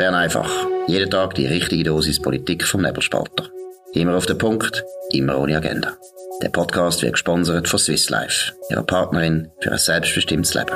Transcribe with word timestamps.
Bern 0.00 0.14
einfach. 0.14 0.50
Jeden 0.86 1.10
Tag 1.10 1.34
die 1.34 1.44
richtige 1.44 1.84
Dosis 1.84 2.22
Politik 2.22 2.64
vom 2.64 2.80
Nebelspalter. 2.80 3.50
Immer 3.92 4.16
auf 4.16 4.24
den 4.24 4.38
Punkt, 4.38 4.82
immer 5.12 5.38
ohne 5.38 5.58
Agenda. 5.58 5.92
Der 6.40 6.48
Podcast 6.48 7.02
wird 7.02 7.12
gesponsert 7.12 7.68
von 7.68 7.78
Swiss 7.78 8.08
Life, 8.08 8.54
ihrer 8.70 8.82
Partnerin 8.82 9.50
für 9.60 9.72
ein 9.72 9.76
selbstbestimmtes 9.76 10.54
Leben. 10.54 10.72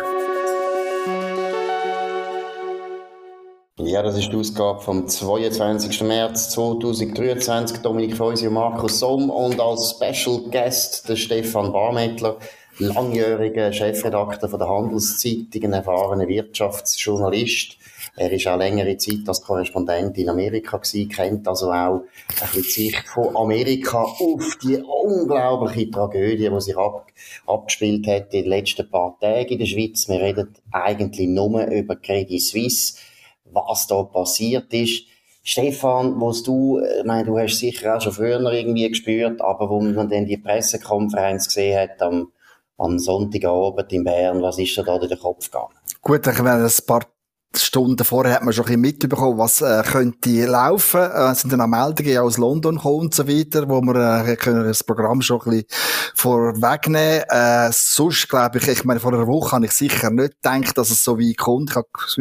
Ja, 3.79 4.03
das 4.03 4.19
ist 4.19 4.31
die 4.31 4.37
Ausgabe 4.37 4.83
vom 4.83 5.09
22. 5.09 6.03
März 6.03 6.51
2023. 6.51 7.79
Dominik 7.79 8.19
Feusi 8.19 8.47
und 8.47 8.53
Markus 8.53 8.99
Somm 8.99 9.31
und 9.31 9.59
als 9.59 9.93
Special 9.97 10.43
Guest 10.51 11.09
der 11.09 11.17
Stefan 11.17 11.73
Barmettler, 11.73 12.37
langjähriger 12.79 13.73
Chefredakteur 13.73 14.51
von 14.51 14.59
der 14.59 14.69
Handelszeitung, 14.69 15.73
erfahrener 15.73 16.29
Wirtschaftsjournalist. 16.29 17.79
Er 18.17 18.31
ist 18.31 18.47
auch 18.47 18.57
längere 18.57 18.97
Zeit 18.97 19.27
als 19.27 19.43
Korrespondent 19.43 20.17
in 20.19 20.29
Amerika 20.29 20.77
gewesen, 20.77 21.09
kennt 21.09 21.49
also 21.49 21.73
auch 21.73 22.03
ein 22.41 22.49
bisschen 22.53 22.63
die 22.63 22.71
Sicht 22.71 23.09
von 23.09 23.37
Amerika 23.37 24.03
auf 24.03 24.59
die 24.63 24.77
unglaubliche 24.77 25.91
Tragödie, 25.91 26.49
die 26.49 26.61
sich 26.61 26.77
ab, 26.77 27.07
abgespielt 27.47 28.07
hat 28.07 28.33
in 28.33 28.43
den 28.43 28.51
letzten 28.51 28.89
paar 28.89 29.19
Tagen 29.19 29.49
in 29.49 29.59
der 29.59 29.67
Schweiz. 29.67 30.09
Wir 30.09 30.21
reden 30.21 30.55
eigentlich 30.71 31.27
nur 31.27 31.65
über 31.67 31.97
Credit 31.97 32.41
Suisse, 32.41 32.99
was 33.45 33.89
da 33.89 34.05
passiert 34.05 34.73
ist. 34.73 35.07
Stefan, 35.43 36.21
was 36.21 36.43
du, 36.43 36.81
ich 36.81 37.05
meine, 37.05 37.25
du 37.25 37.37
hast 37.37 37.59
sicher 37.59 37.97
auch 37.97 38.01
schon 38.01 38.13
früher 38.13 38.41
irgendwie 38.53 38.89
gespürt, 38.89 39.41
aber 39.41 39.69
wo 39.69 39.81
man 39.81 40.09
dann 40.09 40.25
die 40.25 40.39
Pressekonferenz 40.39 41.49
gesehen 41.49 41.79
hat 41.79 42.01
am, 42.01 42.33
am 42.79 42.99
Sonntagabend 42.99 43.93
in 43.93 44.05
Bern, 44.05 44.41
was 44.41 44.59
ist 44.59 44.79
da 44.79 44.83
durch 44.83 45.09
den 45.09 45.19
Kopf 45.19 45.51
gegangen? 45.51 45.75
Gut, 46.01 46.27
ich 46.27 46.45
werde 46.45 46.65
ein 46.65 46.87
paar 46.87 47.14
Stunden 47.59 48.05
vorher 48.05 48.35
hat 48.35 48.45
man 48.45 48.53
schon 48.53 48.65
ein 48.65 48.67
bisschen 48.67 48.81
mitbekommen, 48.81 49.39
was 49.39 49.61
äh, 49.61 49.83
könnte 49.85 50.47
laufen. 50.47 51.01
Äh, 51.01 51.35
sind 51.35 51.53
dann 51.53 51.61
auch 51.61 51.67
Meldungen 51.67 52.19
aus 52.19 52.39
London 52.39 52.77
gekommen 52.77 53.01
und 53.01 53.15
so 53.15 53.29
weiter, 53.29 53.69
wo 53.69 53.81
wir 53.81 54.27
äh, 54.27 54.37
können 54.37 54.65
das 54.65 54.85
Programm 54.85 55.23
schon 55.23 55.41
ein 55.43 55.51
bisschen 55.51 55.67
vorwegnehmen. 56.15 57.25
Äh, 57.29 57.71
sonst 57.73 58.29
glaube 58.29 58.59
ich, 58.59 58.69
ich 58.69 58.85
meine, 58.85 59.01
vor 59.01 59.13
einer 59.13 59.27
Woche 59.27 59.53
habe 59.53 59.67
ich 59.67 59.73
sicher 59.73 60.11
nicht 60.11 60.43
gedacht, 60.43 60.77
dass 60.79 60.91
es 60.91 61.05
so 61.05 61.19
weit 61.19 61.39
kommt. 61.39 61.71
Ich 61.71 61.77
habe 61.77 61.89
das 62.07 62.19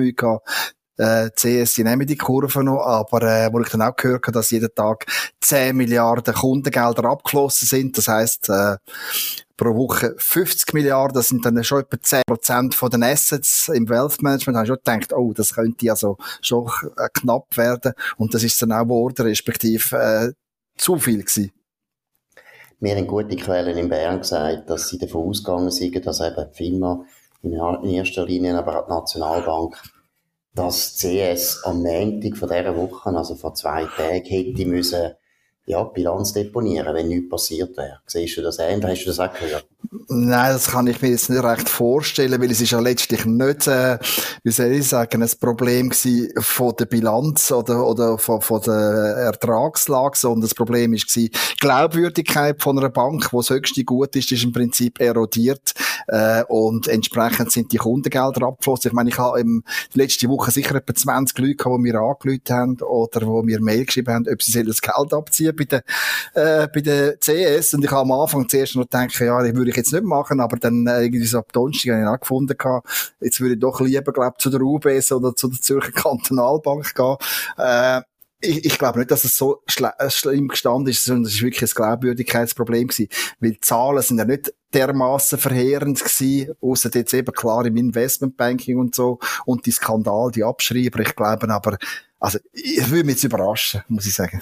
äh, 0.98 1.30
CS, 1.32 1.74
die 1.74 1.84
nehmen 1.84 2.06
die 2.06 2.18
Kurve 2.18 2.64
noch, 2.64 2.82
aber 2.82 3.24
äh, 3.24 3.52
wo 3.52 3.60
ich 3.60 3.70
dann 3.70 3.82
auch 3.82 3.96
gehört 3.96 4.28
habe, 4.28 4.34
dass 4.34 4.52
jeden 4.52 4.74
Tag 4.76 5.06
10 5.42 5.76
Milliarden 5.76 6.34
Kundengelder 6.34 7.06
abgeflossen 7.06 7.68
sind, 7.68 7.98
das 7.98 8.08
heißt 8.08 8.50
äh, 8.50 8.78
pro 9.58 9.76
Woche 9.76 10.16
50 10.18 10.74
Milliarden, 10.74 11.14
das 11.16 11.30
sind 11.30 11.46
dann 11.46 11.64
schon 11.64 11.82
etwa 11.82 12.00
10 12.00 12.22
Prozent 12.28 12.76
von 12.76 12.90
den 12.90 13.04
Assets. 13.04 13.70
Im 13.70 13.88
Wealth 13.90 14.22
Management, 14.22 14.58
habe 14.58 14.66
ich 14.66 14.70
schon 14.70 14.78
gedacht, 14.78 15.14
oh, 15.14 15.34
das 15.34 15.54
könnte 15.54 15.90
also 15.90 16.18
schon 16.42 16.70
äh, 16.98 17.08
knapp 17.14 17.56
werden. 17.56 17.94
Und 18.18 18.34
das 18.34 18.44
ist 18.44 18.62
dann 18.62 18.72
auch 18.72 18.84
geworden, 18.84 19.26
respektive 19.26 19.98
äh, 19.98 20.32
zu 20.78 20.98
viel 20.98 21.22
gewesen. 21.22 21.52
Mir 22.80 22.96
haben 22.96 23.08
gute 23.08 23.36
Quellen 23.36 23.78
in 23.78 23.90
Bern 23.90 24.20
gesagt, 24.20 24.70
dass 24.70 24.90
sie 24.90 24.98
davon 24.98 25.30
ausgegangen 25.30 25.72
sind, 25.72 26.06
dass 26.06 26.20
eben 26.20 26.48
die 26.52 26.58
FINMA 26.58 27.06
in 27.42 27.90
erster 27.90 28.26
Linie, 28.26 28.58
aber 28.58 28.80
auch 28.80 28.86
die 28.86 28.92
Nationalbank 28.92 29.82
dass 30.54 30.98
CS 30.98 31.64
am 31.64 31.82
Montag 31.82 32.38
von 32.38 32.50
dieser 32.50 32.76
Woche, 32.78 33.10
also 33.10 33.36
vor 33.36 33.56
zwei 33.56 33.86
Tagen, 33.86 34.24
hätte 34.24 34.66
müssen, 34.66 35.14
ja, 35.66 35.84
Bilanz 35.84 36.34
deponieren, 36.34 36.94
wenn 36.94 37.08
nichts 37.08 37.30
passiert 37.30 37.78
wäre. 37.78 38.00
Siehst 38.06 38.38
du 38.38 38.42
das 38.42 38.60
ähnlich? 38.60 38.92
Hast 38.92 39.04
du 39.04 39.10
das 39.10 39.20
auch 39.20 39.34
gehört? 39.34 39.68
Nein, 40.08 40.54
das 40.54 40.68
kann 40.68 40.88
ich 40.88 41.02
mir 41.02 41.10
jetzt 41.10 41.30
nicht 41.30 41.44
recht 41.44 41.68
vorstellen, 41.68 42.42
weil 42.42 42.52
es 42.52 42.62
ist 42.62 42.72
ja 42.72 42.80
letztlich 42.80 43.26
nicht, 43.26 43.68
äh, 43.68 43.98
wie 44.44 44.52
soll 44.52 44.72
ich 44.72 44.88
sagen, 44.88 45.22
ein 45.22 45.30
Problem 45.40 45.90
gewesen 45.90 46.30
von 46.40 46.74
der 46.78 46.86
Bilanz 46.86 47.52
oder, 47.52 47.86
oder 47.86 48.18
von, 48.18 48.42
von 48.42 48.62
der 48.62 48.74
Ertragslage, 48.74 50.18
sondern 50.18 50.42
das 50.42 50.56
Problem 50.56 50.94
ist 50.94 51.08
gewesen, 51.08 51.32
Glaubwürdigkeit 51.60 52.62
von 52.62 52.78
einer 52.78 52.90
Bank, 52.90 53.34
wo 53.34 53.40
das 53.40 53.50
höchste 53.50 53.84
Gut 53.84 54.16
ist, 54.16 54.32
ist 54.32 54.44
im 54.44 54.52
Prinzip 54.52 55.00
erodiert, 55.00 55.74
äh, 56.08 56.44
und 56.48 56.88
entsprechend 56.88 57.52
sind 57.52 57.72
die 57.72 57.78
Kundengelder 57.78 58.48
abgeflossen. 58.48 58.90
Ich 58.90 58.94
meine, 58.94 59.10
ich 59.10 59.18
habe 59.18 59.40
im, 59.40 59.64
letzte 59.94 60.28
Woche 60.30 60.52
sicher 60.52 60.76
etwa 60.76 60.94
20 60.94 61.38
Leute 61.40 61.56
gehabt, 61.56 61.78
die 61.78 61.82
mir 61.82 62.00
angerufen 62.00 62.42
haben 62.50 62.82
oder 62.82 63.20
die 63.20 63.46
mir 63.46 63.62
Mail 63.62 63.86
geschrieben 63.86 64.14
haben, 64.14 64.28
ob 64.32 64.42
sie 64.42 64.64
das 64.64 64.82
Geld 64.82 65.14
abziehen 65.14 65.56
bei 65.56 65.66
der, 65.66 65.84
äh, 66.34 66.68
bei 66.68 66.82
der 66.82 67.18
CS. 67.20 67.74
Und 67.74 67.84
ich 67.84 67.92
habe 67.92 68.02
am 68.02 68.12
Anfang 68.12 68.48
zuerst 68.48 68.76
noch 68.76 68.84
gedacht, 68.84 69.20
ja, 69.20 69.42
das 69.42 69.56
würde 69.56 69.72
ich 69.74 69.78
jetzt 69.78 69.94
nicht 69.94 70.04
machen, 70.04 70.40
aber 70.40 70.58
dann 70.58 70.88
äh, 70.88 71.04
irgendwie 71.04 71.26
so 71.26 71.40
ab 71.40 71.52
Donnerstag 71.52 71.94
habe 71.94 72.02
ich 72.02 72.08
angefunden 72.08 72.58
gehabt, 72.58 73.16
jetzt 73.20 73.42
würde 73.42 73.56
ich 73.56 73.60
doch 73.60 73.82
lieber, 73.82 74.12
glaube 74.14 74.38
zu 74.38 74.50
der 74.50 74.62
UBS 74.62 75.12
oder 75.12 75.36
zu 75.36 75.50
der 75.50 75.62
Zürcher 75.62 75.92
Kantonalbank 75.92 76.94
gehen. 76.96 77.18
Äh, 77.58 78.02
ich, 78.44 78.66
ich 78.66 78.78
glaube 78.78 79.00
nicht, 79.00 79.12
dass 79.12 79.24
es 79.24 79.38
so 79.38 79.64
äh, 79.68 80.10
schlimm 80.10 80.50
gestanden 80.50 80.92
ist, 80.92 81.06
sondern 81.06 81.26
es 81.26 81.36
ist 81.36 81.42
wirklich 81.42 81.72
ein 81.72 81.76
Glaubwürdigkeitsproblem 81.76 82.90
gewesen. 82.90 83.10
Weil 83.40 83.52
die 83.52 83.60
Zahlen 83.62 84.02
sind 84.02 84.18
ja 84.18 84.26
nicht 84.26 84.54
dermaßen 84.74 85.40
verheerend 85.40 86.00
gewesen, 86.00 86.54
außer 86.62 86.90
jetzt 86.94 87.14
eben 87.14 87.32
klar 87.32 87.66
im 87.66 87.78
Investmentbanking 87.78 88.78
und 88.78 88.96
so 88.96 89.20
und 89.46 89.66
die 89.66 89.72
Skandal, 89.72 90.32
die 90.32 90.44
Abschreiber. 90.44 91.00
Ich 91.00 91.16
glaube 91.16 91.50
aber, 91.50 91.78
also, 92.20 92.40
ich 92.52 92.90
würde 92.90 93.06
mich 93.06 93.16
jetzt 93.16 93.24
überraschen, 93.24 93.84
muss 93.88 94.06
ich 94.06 94.14
sagen. 94.14 94.42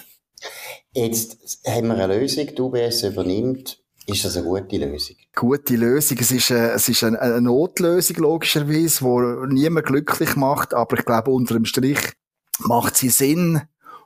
Jetzt 0.94 1.38
haben 1.66 1.88
wir 1.88 1.96
eine 1.96 2.20
Lösung, 2.20 2.48
die 2.48 2.62
UBS 2.62 3.04
übernimmt. 3.04 3.80
Ist 4.08 4.26
das 4.26 4.36
eine 4.36 4.46
gute 4.46 4.78
Lösung? 4.78 5.16
Gute 5.36 5.76
Lösung. 5.76 6.18
Es 6.20 6.32
ist, 6.32 6.52
eine, 6.52 6.72
es 6.72 6.90
ist 6.90 7.04
eine, 7.04 7.42
Notlösung, 7.42 8.18
logischerweise, 8.18 9.04
die 9.04 9.54
niemand 9.54 9.86
glücklich 9.86 10.36
macht, 10.36 10.74
aber 10.74 10.98
ich 10.98 11.06
glaube, 11.06 11.32
unter 11.32 11.54
dem 11.54 11.66
Strich 11.66 12.14
macht 12.60 12.98
sie 12.98 13.10
Sinn. 13.10 13.62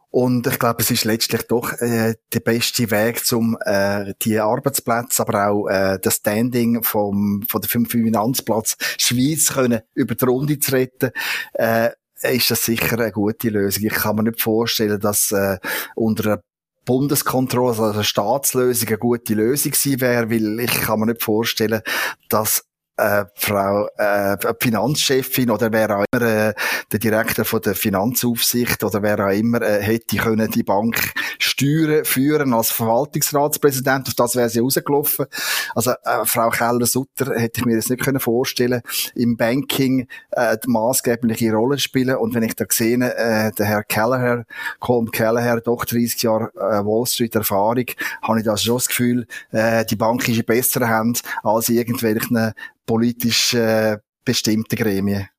Und 0.10 0.48
ich 0.48 0.60
glaube, 0.60 0.82
es 0.82 0.92
ist 0.92 1.04
letztlich 1.04 1.42
doch 1.44 1.74
äh, 1.74 2.16
der 2.34 2.40
beste 2.40 2.90
Weg, 2.90 3.22
um 3.34 3.58
äh, 3.66 4.14
die 4.22 4.40
Arbeitsplätze, 4.40 5.22
aber 5.22 5.50
auch 5.50 5.68
äh, 5.68 6.00
das 6.02 6.16
Standing 6.16 6.84
vom, 6.84 7.44
von 7.50 7.62
der 7.62 7.70
Finanzplatz 7.70 8.78
Schweiz 8.98 9.54
können 9.54 9.82
über 9.94 10.16
die 10.16 10.24
Runde 10.24 10.58
zu 10.60 10.72
retten. 10.72 11.12
Äh, 11.54 11.90
ist 12.22 12.50
das 12.50 12.64
sicher 12.64 12.98
eine 12.98 13.12
gute 13.12 13.50
Lösung. 13.50 13.84
Ich 13.84 13.94
kann 13.94 14.16
mir 14.16 14.24
nicht 14.24 14.42
vorstellen, 14.42 15.02
dass 15.02 15.34
äh, 15.34 15.58
unter 15.96 16.26
einer 16.26 16.42
Bundeskontrolle, 16.86 17.70
also 17.70 17.84
eine 17.84 18.04
Staatslösung 18.04 18.88
eine 18.88 18.98
gute 18.98 19.34
Lösung 19.34 19.72
gewesen 19.72 20.02
wäre, 20.02 20.30
weil 20.30 20.60
ich 20.60 20.72
kann 20.72 21.00
mir 21.00 21.08
nicht 21.08 21.24
vorstellen, 21.24 21.82
dass 22.30 22.66
äh, 22.98 23.26
Frau 23.36 23.88
äh, 23.98 24.38
Finanzchefin 24.60 25.50
oder 25.50 25.72
wer 25.72 25.98
auch 25.98 26.06
immer 26.12 26.26
äh, 26.26 26.54
der 26.92 27.00
Direktor 27.00 27.46
von 27.46 27.62
der 27.62 27.76
Finanzaufsicht 27.76 28.84
oder 28.84 29.02
wer 29.02 29.20
auch 29.26 29.32
immer 29.32 29.62
äh, 29.62 29.82
hätte 29.82 30.18
können 30.18 30.50
die 30.52 30.64
Bank 30.64 31.14
steuern 31.40 32.06
führen 32.06 32.54
als 32.54 32.72
Verwaltungsratspräsident. 32.72 34.08
Auf 34.08 34.14
das 34.14 34.36
wäre 34.36 34.50
sie 34.50 34.60
rausgelaufen. 34.60 35.26
Also 35.74 35.92
äh, 35.92 36.26
Frau 36.26 36.50
Keller-Sutter 36.50 37.36
hätte 37.36 37.62
ich 37.62 37.66
mir 37.66 37.76
das 37.76 37.90
nicht 37.90 38.04
können 38.04 38.20
vorstellen 38.20 38.82
im 39.16 39.38
Banking 39.38 40.08
äh, 40.32 40.58
die 40.64 40.70
maßgebliche 40.70 41.52
Rolle 41.54 41.80
spielen. 41.80 42.16
Und 42.18 42.34
wenn 42.34 42.44
ich 42.44 42.56
da 42.56 42.66
sehe 42.70 42.96
äh, 42.96 43.52
der 43.52 43.66
Herr 43.66 43.84
Kelleher 43.84 44.46
Colm 44.80 45.12
Kelleher 45.12 45.62
doch 45.62 45.86
30 45.86 46.22
Jahre 46.24 46.52
äh, 46.56 46.86
Wall 46.86 47.06
Street 47.06 47.36
Erfahrung 47.36 47.86
habe 48.22 48.40
ich 48.40 48.46
da 48.46 48.58
schon 48.58 48.76
das 48.76 48.88
Gefühl 48.88 49.28
äh, 49.52 49.86
die 49.86 49.96
Bank 49.96 50.28
ist 50.28 50.38
in 50.38 50.46
besseren 50.46 50.88
Händen 50.88 51.20
als 51.44 51.70
irgendwelchen 51.70 52.54
politisch 52.86 53.54
äh, 53.54 53.98
bestimmten 54.24 54.76
Gremien. 54.76 55.30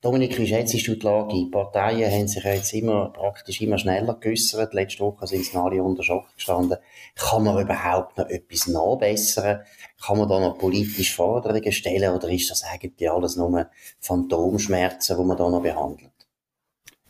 Dominik, 0.00 0.38
wie 0.38 0.46
schätzt 0.46 0.74
du 0.86 0.94
die 0.94 1.04
Lage? 1.04 1.34
Die 1.34 1.50
Parteien 1.50 2.10
haben 2.10 2.26
sich 2.26 2.42
ja 2.42 2.52
jetzt 2.52 2.72
immer, 2.72 3.10
praktisch 3.10 3.60
immer 3.60 3.76
schneller 3.76 4.14
geäussert. 4.14 4.72
Letzte 4.72 5.00
Woche 5.00 5.26
sind 5.26 5.44
sie 5.44 5.56
alle 5.58 5.82
unter 5.82 6.02
Schock 6.02 6.34
gestanden. 6.34 6.78
Kann 7.14 7.44
man 7.44 7.60
überhaupt 7.60 8.16
noch 8.16 8.28
etwas 8.28 8.66
nachbessern? 8.66 9.60
Kann 10.00 10.18
man 10.18 10.28
da 10.28 10.40
noch 10.40 10.56
politische 10.56 11.14
Forderungen 11.14 11.72
stellen? 11.72 12.14
Oder 12.14 12.30
ist 12.30 12.50
das 12.50 12.64
eigentlich 12.64 13.10
alles 13.10 13.36
nur 13.36 13.68
Phantomschmerzen, 14.00 15.18
die 15.18 15.24
man 15.24 15.36
da 15.36 15.50
noch 15.50 15.62
behandelt? 15.62 16.17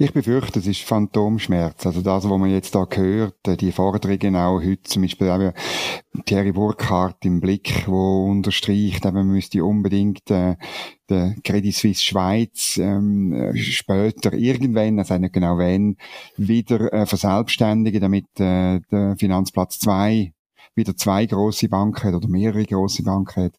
Ich 0.01 0.13
befürchte, 0.13 0.61
es 0.61 0.69
ist 0.69 0.83
Phantomschmerz. 0.83 1.85
Also 1.85 2.03
das, 2.03 2.23
was 2.23 2.39
man 2.39 2.51
jetzt 2.53 2.73
da 2.73 2.87
hört, 2.89 3.49
äh, 3.49 3.57
die 3.57 3.73
Forderungen 3.73 4.37
auch 4.37 4.61
heute, 4.63 4.85
zum 4.85 5.03
Beispiel 5.03 5.27
eben 5.27 5.53
Thierry 6.25 6.53
Burkhardt 6.53 7.25
im 7.25 7.41
Blick, 7.41 7.83
wo 7.89 8.27
unterstreicht, 8.31 9.05
eben, 9.05 9.15
man 9.17 9.27
müsste 9.27 9.65
unbedingt 9.65 10.31
äh, 10.31 10.55
der 11.09 11.35
Credit 11.43 11.75
Suisse 11.75 12.05
Schweiz 12.05 12.79
ähm, 12.81 13.33
äh, 13.33 13.57
später 13.57 14.33
irgendwann, 14.35 15.01
also 15.01 15.19
nicht 15.19 15.33
genau 15.33 15.59
wenn, 15.59 15.97
wieder 16.37 16.93
äh, 16.93 17.05
verselbstständigen, 17.05 18.01
damit 18.01 18.27
äh, 18.39 18.79
der 18.93 19.17
Finanzplatz 19.19 19.81
2 19.81 20.33
wieder 20.79 20.97
zwei 20.97 21.27
große 21.27 21.69
Banken 21.69 22.09
hat 22.09 22.15
oder 22.15 22.29
mehrere 22.29 22.65
große 22.65 23.03
Banken 23.03 23.45
hat. 23.45 23.53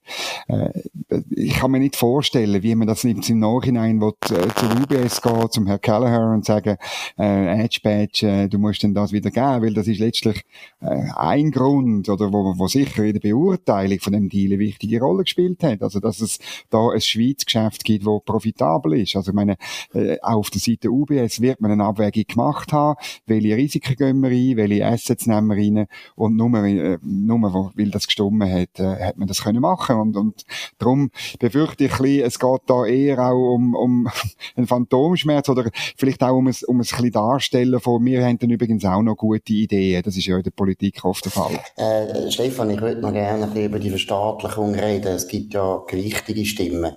Äh, 0.47 0.81
ich 1.29 1.53
kann 1.53 1.71
mir 1.71 1.79
nicht 1.79 1.95
vorstellen, 1.95 2.63
wie 2.63 2.73
man 2.73 2.87
das 2.87 3.03
jetzt 3.03 3.29
im 3.29 3.39
Nachhinein 3.39 4.01
will, 4.01 4.13
äh, 4.31 4.47
zur 4.55 4.71
UBS 4.81 5.21
gehen, 5.21 5.51
zum 5.51 5.67
Herrn 5.67 5.81
Callagher 5.81 6.31
und 6.31 6.45
sagen, 6.45 6.77
äh, 7.17 7.63
Edge 7.63 7.79
Badge, 7.83 8.27
äh, 8.27 8.47
du 8.47 8.57
musst 8.57 8.81
denn 8.81 8.93
das 8.93 9.11
wieder 9.11 9.29
geben, 9.29 9.63
weil 9.63 9.73
das 9.73 9.87
ist 9.87 9.99
letztlich 9.99 10.43
äh, 10.81 11.09
ein 11.15 11.51
Grund, 11.51 12.09
oder 12.09 12.31
wo, 12.31 12.57
wo 12.57 12.67
sicher 12.67 13.03
in 13.03 13.13
der 13.13 13.19
Beurteilung 13.19 13.99
von 13.99 14.13
dem 14.13 14.29
Deal 14.29 14.53
eine 14.53 14.59
wichtige 14.59 14.99
Rolle 14.99 15.23
gespielt 15.23 15.63
hat. 15.63 15.81
Also, 15.81 15.99
dass 15.99 16.21
es 16.21 16.39
da 16.69 16.89
ein 16.89 17.01
Schweiz-Geschäft 17.01 17.83
gibt, 17.83 18.05
wo 18.05 18.19
profitabel 18.19 18.93
ist. 18.99 19.15
Also, 19.15 19.31
ich 19.31 19.35
meine, 19.35 19.57
äh, 19.93 20.17
auf 20.21 20.49
der 20.49 20.61
Seite 20.61 20.89
UBS 20.89 21.41
wird 21.41 21.61
man 21.61 21.71
eine 21.71 21.85
Abwägung 21.85 22.23
gemacht 22.27 22.73
haben, 22.73 22.99
welche 23.25 23.55
Risiken 23.55 23.95
gehen 23.95 24.21
wir 24.21 24.29
ein, 24.29 24.57
welche 24.57 24.85
Assets 24.85 25.27
nehmen 25.27 25.47
wir 25.47 25.57
rein 25.57 25.87
und 26.15 26.35
nur, 26.35 26.53
äh, 26.63 26.97
nur 27.09 27.71
weil 27.75 27.91
das 27.91 28.07
gestummen 28.07 28.51
hat, 28.51 28.79
äh, 28.79 29.03
hat 29.03 29.17
man 29.17 29.27
das 29.27 29.43
können 29.43 29.61
machen 29.61 29.97
und, 29.97 30.15
und 30.15 30.43
darum 30.77 31.11
befürchte 31.39 31.85
ich 31.85 31.93
ein 31.93 32.01
bisschen, 32.01 32.25
es 32.25 32.39
geht 32.39 32.61
da 32.67 32.85
eher 32.85 33.19
auch 33.19 33.53
um, 33.53 33.75
um 33.75 34.07
einen 34.55 34.67
Phantomschmerz 34.67 35.49
oder 35.49 35.69
vielleicht 35.97 36.23
auch 36.23 36.35
um 36.35 36.47
ein, 36.47 36.55
um 36.67 36.81
ein 36.81 37.11
Darstellen 37.11 37.79
von, 37.79 38.03
wir 38.05 38.25
haben 38.25 38.39
dann 38.39 38.49
übrigens 38.49 38.85
auch 38.85 39.01
noch 39.01 39.15
gute 39.15 39.53
Ideen, 39.53 40.03
das 40.03 40.15
ist 40.17 40.25
ja 40.25 40.37
in 40.37 40.43
der 40.43 40.51
Politik 40.51 41.03
oft 41.03 41.25
der 41.25 41.31
Fall. 41.31 41.59
Äh, 41.75 42.31
Stefan, 42.31 42.69
ich 42.69 42.81
würde 42.81 43.01
noch 43.01 43.13
gerne 43.13 43.43
ein 43.43 43.49
bisschen 43.49 43.65
über 43.65 43.79
die 43.79 43.89
Verstaatlichung 43.89 44.75
reden. 44.75 45.13
Es 45.15 45.27
gibt 45.27 45.53
ja 45.53 45.83
gewichtige 45.87 46.45
Stimmen 46.45 46.93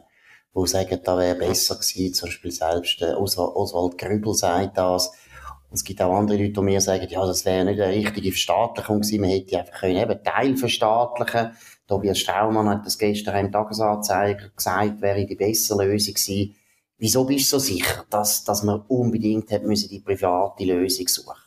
die 0.54 0.66
sagen, 0.66 1.00
da 1.02 1.16
wäre 1.18 1.34
besser 1.36 1.76
gewesen. 1.76 2.14
Zum 2.14 2.28
Beispiel 2.28 2.50
selbst 2.50 3.00
äh, 3.02 3.14
Oswald, 3.14 3.56
Oswald 3.56 3.98
Grübel 3.98 4.34
sagt 4.34 4.76
das. 4.76 5.12
Und 5.72 5.76
es 5.76 5.84
gibt 5.84 6.02
auch 6.02 6.14
andere 6.14 6.36
Leute, 6.36 6.52
die 6.52 6.60
mir 6.60 6.82
sagen, 6.82 7.06
ja, 7.08 7.24
das 7.24 7.46
wäre 7.46 7.64
nicht 7.64 7.80
eine 7.80 7.94
richtige 7.94 8.30
Verstaatlichung 8.30 9.00
gewesen. 9.00 9.22
Man 9.22 9.30
hätte 9.30 9.58
einfach 9.58 9.80
können 9.80 9.96
eben 9.96 10.22
Teil 10.22 10.54
verstaatlichen. 10.58 11.52
Tobias 11.88 12.18
Straumann 12.18 12.68
hat 12.68 12.84
das 12.84 12.98
gestern 12.98 13.46
im 13.46 13.50
Tagesanzeiger 13.50 14.50
gesagt, 14.54 15.00
wäre 15.00 15.24
die 15.24 15.34
bessere 15.34 15.86
Lösung 15.86 16.12
gewesen. 16.12 16.54
Wieso 16.98 17.24
bist 17.24 17.50
du 17.50 17.58
so 17.58 17.64
sicher, 17.64 18.04
dass, 18.10 18.44
dass 18.44 18.62
man 18.62 18.82
unbedingt 18.82 19.50
hat 19.50 19.62
müssen 19.62 19.88
die 19.88 20.00
private 20.00 20.62
Lösung 20.62 21.08
suchen? 21.08 21.40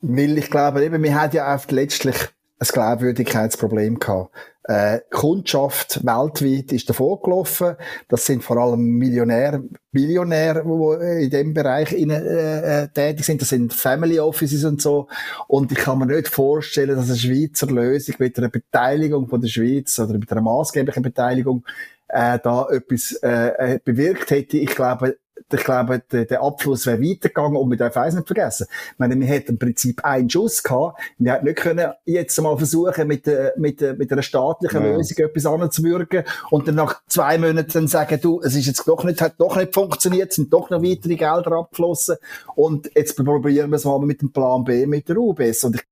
Weil 0.00 0.36
ich 0.36 0.50
glaube, 0.50 0.84
eben, 0.84 1.00
wir 1.00 1.14
haben 1.14 1.32
ja 1.32 1.54
oft 1.54 1.70
letztlich 1.70 2.16
ein 2.58 2.66
Glaubwürdigkeitsproblem 2.66 4.00
gehabt. 4.00 4.34
Äh, 4.66 5.00
Kundschaft 5.10 6.04
weltweit 6.06 6.72
ist 6.72 6.88
davor 6.88 7.20
gelaufen. 7.20 7.76
Das 8.08 8.24
sind 8.24 8.42
vor 8.42 8.56
allem 8.56 8.80
Millionäre, 8.80 9.62
Billionäre, 9.92 10.62
die 10.64 11.24
in 11.24 11.30
dem 11.30 11.52
Bereich 11.52 11.92
in, 11.92 12.08
äh, 12.08 12.84
äh, 12.84 12.88
tätig 12.88 13.26
sind. 13.26 13.42
Das 13.42 13.50
sind 13.50 13.74
Family 13.74 14.18
Offices 14.18 14.64
und 14.64 14.80
so. 14.80 15.08
Und 15.48 15.70
ich 15.70 15.78
kann 15.78 15.98
mir 15.98 16.06
nicht 16.06 16.28
vorstellen, 16.28 16.96
dass 16.96 17.10
eine 17.10 17.18
Schweizer 17.18 17.66
Lösung 17.66 18.14
mit 18.18 18.38
einer 18.38 18.48
Beteiligung 18.48 19.28
von 19.28 19.42
der 19.42 19.48
Schweiz 19.48 19.98
oder 19.98 20.16
mit 20.16 20.32
einer 20.32 20.40
maßgeblichen 20.40 21.02
Beteiligung 21.02 21.62
äh, 22.08 22.38
da 22.42 22.66
etwas 22.70 23.12
äh, 23.22 23.74
äh 23.74 23.80
bewirkt 23.84 24.30
hätte. 24.30 24.56
Ich 24.56 24.74
glaube, 24.74 25.18
ich 25.52 25.64
glaube, 25.64 26.02
der, 26.10 26.24
der 26.24 26.42
Abfluss 26.42 26.86
wäre 26.86 27.00
weitergegangen 27.00 27.56
und 27.56 27.70
wir 27.70 27.76
dürfen 27.76 27.98
eins 27.98 28.14
nicht 28.14 28.26
vergessen. 28.26 28.66
Ich 28.92 28.98
meine, 28.98 29.18
wir 29.18 29.26
hätten 29.26 29.52
im 29.52 29.58
Prinzip 29.58 30.04
einen 30.04 30.28
Schuss 30.28 30.62
gehabt. 30.62 31.00
Wir 31.18 31.32
hätten 31.32 31.44
nicht 31.44 31.58
können 31.58 31.92
jetzt 32.04 32.40
mal 32.40 32.56
versuchen, 32.56 33.06
mit, 33.06 33.28
mit, 33.56 33.80
mit 33.98 34.12
einer 34.12 34.22
staatlichen 34.22 34.82
ja. 34.82 34.96
Lösung 34.96 35.18
etwas 35.18 35.46
anzuwürgen 35.46 36.24
und 36.50 36.68
dann 36.68 36.76
nach 36.76 37.02
zwei 37.06 37.38
Monaten 37.38 37.70
dann 37.72 37.88
sagen, 37.88 38.18
du, 38.20 38.40
es 38.42 38.54
ist 38.54 38.66
jetzt 38.66 38.86
doch 38.88 39.04
nicht, 39.04 39.20
hat 39.20 39.34
doch 39.38 39.56
nicht 39.56 39.74
funktioniert, 39.74 40.32
sind 40.32 40.52
doch 40.52 40.70
noch 40.70 40.82
weitere 40.82 41.16
Gelder 41.16 41.52
abgeflossen 41.52 42.16
und 42.54 42.90
jetzt 42.94 43.16
probieren 43.16 43.70
wir 43.70 43.76
es 43.76 43.84
mal 43.84 43.98
mit 44.00 44.22
dem 44.22 44.32
Plan 44.32 44.64
B, 44.64 44.86
mit 44.86 45.08
der 45.08 45.16
UBS. 45.16 45.64
Und 45.64 45.76
ich, 45.76 45.82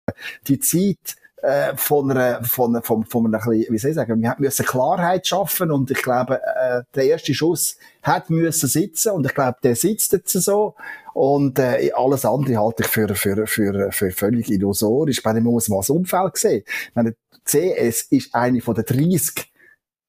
die 0.48 0.58
Zeit, 0.58 1.16
äh, 1.42 1.76
von 1.76 2.10
einer, 2.10 2.44
von, 2.44 2.80
von, 2.82 3.04
von 3.04 3.26
einer, 3.26 3.44
wie 3.44 3.78
soll 3.78 3.90
ich 3.90 3.96
sagen, 3.96 4.22
wir 4.22 4.34
müssen 4.38 4.64
Klarheit 4.64 5.26
schaffen 5.26 5.72
und 5.72 5.90
ich 5.90 6.00
glaube, 6.00 6.40
äh, 6.40 6.82
der 6.94 7.04
erste 7.04 7.34
Schuss 7.34 7.76
hat 8.02 8.30
müssen 8.30 8.68
sitzen 8.68 9.10
und 9.10 9.26
ich 9.26 9.34
glaube, 9.34 9.58
der 9.62 9.74
sitzt 9.74 10.12
jetzt 10.12 10.32
so 10.32 10.76
und 11.14 11.58
äh, 11.58 11.90
alles 11.94 12.24
andere 12.24 12.58
halte 12.58 12.84
ich 12.84 12.88
für, 12.88 13.14
für, 13.14 13.46
für, 13.46 13.90
für 13.90 14.10
völlig 14.12 14.50
illusorisch. 14.50 15.18
Ich 15.18 15.24
meine, 15.24 15.40
man 15.40 15.52
muss 15.52 15.68
mal 15.68 15.78
das 15.78 15.90
Umfeld 15.90 16.36
sehen. 16.36 16.62
Ich 16.66 16.94
meine, 16.94 17.16
CS 17.44 18.02
ist 18.10 18.34
eine 18.34 18.60
von 18.60 18.74
den 18.74 18.84
30 18.84 19.52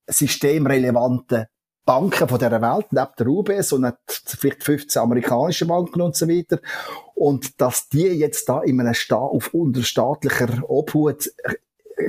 systemrelevanten 0.07 1.47
Banken 1.85 2.27
von 2.27 2.39
dieser 2.39 2.61
Welt, 2.61 2.87
neben 2.91 3.11
der 3.17 3.27
UBS 3.27 3.73
und 3.73 3.93
vielleicht 4.25 4.63
15 4.63 5.01
amerikanische 5.01 5.65
Banken 5.65 6.01
und 6.01 6.15
so 6.15 6.27
weiter. 6.27 6.59
Und 7.15 7.59
dass 7.59 7.89
die 7.89 8.07
jetzt 8.07 8.47
da 8.47 8.61
in 8.61 8.79
einem 8.79 8.93
Staat 8.93 9.19
auf 9.31 9.53
unterstaatlicher 9.53 10.63
Obhut 10.69 11.29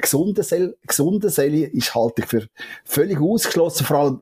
gesunde 0.00 0.42
Selle, 0.42 0.76
gesunde 0.86 1.30
Selle 1.30 1.66
ist 1.66 1.94
halte 1.94 2.22
ich 2.22 2.28
für 2.28 2.48
völlig 2.84 3.20
ausgeschlossen, 3.20 3.84
vor 3.84 3.96
allem 3.96 4.20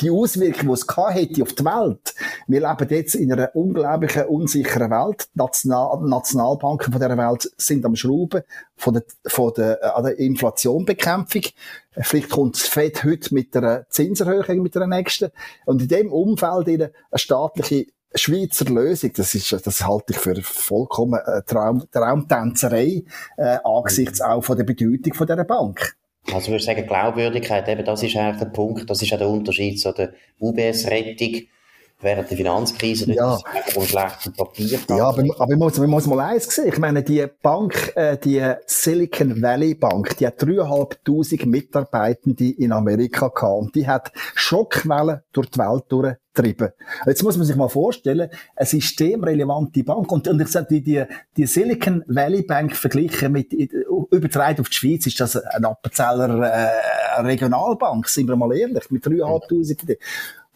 die 0.00 0.10
Auswirkungen, 0.10 0.74
die 0.74 0.80
es 0.80 1.14
hätte 1.14 1.42
auf 1.42 1.52
die 1.54 1.64
Welt. 1.64 2.14
Wir 2.46 2.60
leben 2.60 2.88
jetzt 2.90 3.14
in 3.14 3.32
einer 3.32 3.54
unglaublichen, 3.54 4.26
unsicheren 4.26 4.90
Welt. 4.90 5.28
Die 5.34 5.38
National 5.38 6.00
Nationalbanken 6.02 6.92
von 6.92 7.00
dieser 7.00 7.16
Welt 7.16 7.50
sind 7.56 7.84
am 7.84 7.96
Schrauben 7.96 8.42
von 8.76 8.94
der, 8.94 9.04
von 9.26 9.52
der, 9.56 9.82
äh, 9.82 9.86
an 9.86 10.04
der 10.04 10.18
Inflationbekämpfung. 10.18 11.42
Vielleicht 11.98 12.30
kommt 12.30 12.56
das 12.56 12.66
FED 12.66 13.04
heute 13.04 13.34
mit 13.34 13.56
einer 13.56 13.88
Zinserhöhung, 13.88 14.62
mit 14.62 14.74
der 14.74 14.86
nächsten. 14.86 15.30
Und 15.64 15.82
in 15.82 15.88
dem 15.88 16.12
Umfeld 16.12 16.68
eine 16.68 16.92
staatliche 17.14 17.86
Schweizer 18.14 18.66
Lösung, 18.66 19.12
das 19.14 19.34
ist, 19.34 19.52
das 19.66 19.86
halte 19.86 20.12
ich 20.12 20.18
für 20.18 20.36
vollkommen 20.42 21.20
äh, 21.24 21.42
Traum, 21.42 21.84
Traumtänzerei, 21.90 23.04
äh, 23.36 23.58
angesichts 23.64 24.20
auch 24.20 24.42
von 24.42 24.56
der 24.56 24.64
Bedeutung 24.64 25.14
von 25.14 25.26
dieser 25.26 25.44
Bank. 25.44 25.96
Also 26.32 26.46
ich 26.46 26.50
würde 26.50 26.64
sagen, 26.64 26.86
Glaubwürdigkeit, 26.86 27.68
eben 27.68 27.84
das 27.84 28.02
ist 28.02 28.16
eigentlich 28.16 28.38
der 28.38 28.46
Punkt, 28.46 28.90
das 28.90 29.02
ist 29.02 29.12
auch 29.12 29.18
der 29.18 29.28
Unterschied 29.28 29.80
zu 29.80 29.92
der 29.92 30.12
UBS-Rettung 30.40 31.42
während 32.00 32.30
der 32.30 32.36
Finanzkrise, 32.36 33.12
ja. 33.12 33.38
um 33.74 33.84
schlechten 33.84 34.32
Papier. 34.32 34.78
Ja, 34.88 35.08
aber, 35.08 35.22
aber 35.38 35.46
man, 35.48 35.58
muss, 35.58 35.78
man 35.78 35.90
muss 35.90 36.06
mal 36.06 36.20
eins 36.20 36.54
sehen. 36.54 36.68
Ich 36.68 36.78
meine, 36.78 37.02
die 37.02 37.26
Bank, 37.42 37.92
äh, 37.96 38.18
die 38.18 38.42
Silicon 38.66 39.40
Valley 39.40 39.74
Bank, 39.74 40.16
die 40.18 40.26
hat 40.26 40.40
dreieinhalbtausend 40.40 41.46
Mitarbeitende 41.46 42.50
in 42.50 42.72
Amerika 42.72 43.28
gehabt 43.28 43.58
und 43.58 43.74
die 43.74 43.86
hat 43.86 44.12
Schockwellen 44.34 45.20
durch 45.32 45.50
die 45.50 45.58
Welt 45.58 45.84
durchgetrieben. 45.88 46.72
Jetzt 47.06 47.22
muss 47.22 47.38
man 47.38 47.46
sich 47.46 47.56
mal 47.56 47.68
vorstellen, 47.68 48.28
eine 48.54 48.66
systemrelevante 48.66 49.82
Bank 49.82 50.12
und, 50.12 50.28
und 50.28 50.40
ich 50.40 50.48
sage, 50.48 50.66
die, 50.70 50.82
die, 50.82 51.04
die 51.36 51.46
Silicon 51.46 52.04
Valley 52.06 52.42
Bank 52.42 52.76
verglichen 52.76 53.32
mit, 53.32 53.54
übertragen 54.10 54.60
auf 54.60 54.68
die 54.68 54.74
Schweiz, 54.74 55.06
ist 55.06 55.18
das 55.18 55.36
eine 55.36 55.68
Appenzeller 55.68 56.46
äh, 56.46 57.20
Regionalbank, 57.22 58.06
sind 58.08 58.28
wir 58.28 58.36
mal 58.36 58.54
ehrlich, 58.54 58.90
mit 58.90 59.06
dreieinhalbtausend. 59.06 59.96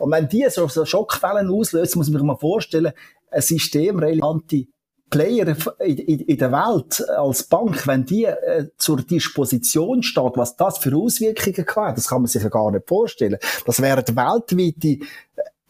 Und 0.00 0.11
wenn 0.12 0.29
die 0.29 0.47
so, 0.49 0.67
so 0.69 0.85
Schockwellen 0.85 1.50
auslösen, 1.50 1.99
muss 1.99 2.08
man 2.08 2.19
sich 2.19 2.26
mal 2.26 2.37
vorstellen, 2.37 2.93
ein 3.31 3.43
systemrelevante 3.43 4.67
Player 5.11 5.49
in, 5.81 5.99
in, 5.99 6.20
in, 6.20 6.38
der 6.38 6.52
Welt 6.52 7.06
als 7.08 7.43
Bank, 7.44 7.87
wenn 7.87 8.06
die 8.06 8.25
äh, 8.25 8.69
zur 8.79 8.99
Disposition 8.99 10.02
steht, 10.02 10.37
was 10.37 10.56
das 10.56 10.79
für 10.79 10.97
Auswirkungen 10.97 11.67
hat, 11.67 11.97
das 11.97 12.08
kann 12.08 12.23
man 12.23 12.29
sich 12.29 12.43
ja 12.43 12.49
gar 12.49 12.70
nicht 12.70 12.88
vorstellen. 12.88 13.38
Das 13.67 13.82
wären 13.82 14.05
weltweite 14.06 14.87
äh, 14.87 14.99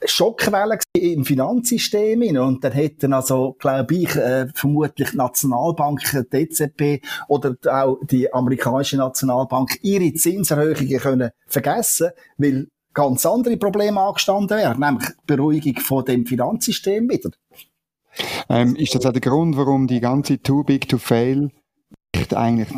Schockwellen 0.05 0.79
im 0.94 1.25
Finanzsystem 1.25 2.37
und 2.39 2.65
dann 2.65 2.72
hätten 2.72 3.13
also, 3.13 3.56
glaube 3.58 3.94
ich, 3.94 4.15
äh, 4.17 4.46
vermutlich 4.55 5.13
Nationalbanken, 5.15 6.27
DZB 6.31 7.05
oder 7.29 7.56
auch 7.67 7.99
die 8.03 8.32
amerikanische 8.32 8.96
Nationalbank 8.96 9.79
ihre 9.82 10.13
Zinserhöhungen 10.15 10.99
können 10.99 11.31
vergessen, 11.46 12.10
weil 12.39 12.69
ganz 12.94 13.27
andere 13.27 13.56
Probleme 13.56 14.01
angestanden 14.01 14.56
wären, 14.56 14.81
nämlich 14.81 15.09
die 15.09 15.27
Beruhigung 15.27 15.81
von 15.81 16.05
dem 16.05 16.27
Finanzsystem 16.27 17.09
wieder. 17.09 17.31
Ähm, 18.49 18.75
ist 18.77 18.94
das 18.94 19.06
auch 19.06 19.13
der 19.13 19.20
Grund, 19.20 19.56
warum 19.56 19.87
die 19.87 20.01
ganze 20.01 20.43
Too 20.43 20.65
Big 20.65 20.89
to 20.89 20.99
Fail 20.99 21.51
eigentlich, 22.35 22.69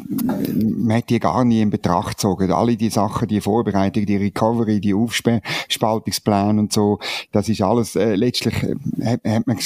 man 0.63 0.99
hat 0.99 1.11
die 1.11 1.19
gar 1.19 1.45
nie 1.45 1.63
in 1.63 1.71
Betracht 1.71 2.19
gezogen. 2.19 2.53
Alle 2.53 2.77
die 2.77 2.91
Sachen, 2.91 3.29
die 3.29 3.41
Vorbereitung, 3.41 4.07
die 4.07 4.17
Recovery, 4.17 4.81
die 4.81 4.95
Aufspaltungsplan 4.95 6.59
und 6.59 6.73
so, 6.73 6.99
das 7.33 7.49
ist 7.49 7.63
alles, 7.63 7.97
äh, 7.97 8.15
letztlich, 8.15 8.63
äh, 8.63 8.75
hat, 9.05 9.47
man 9.47 9.59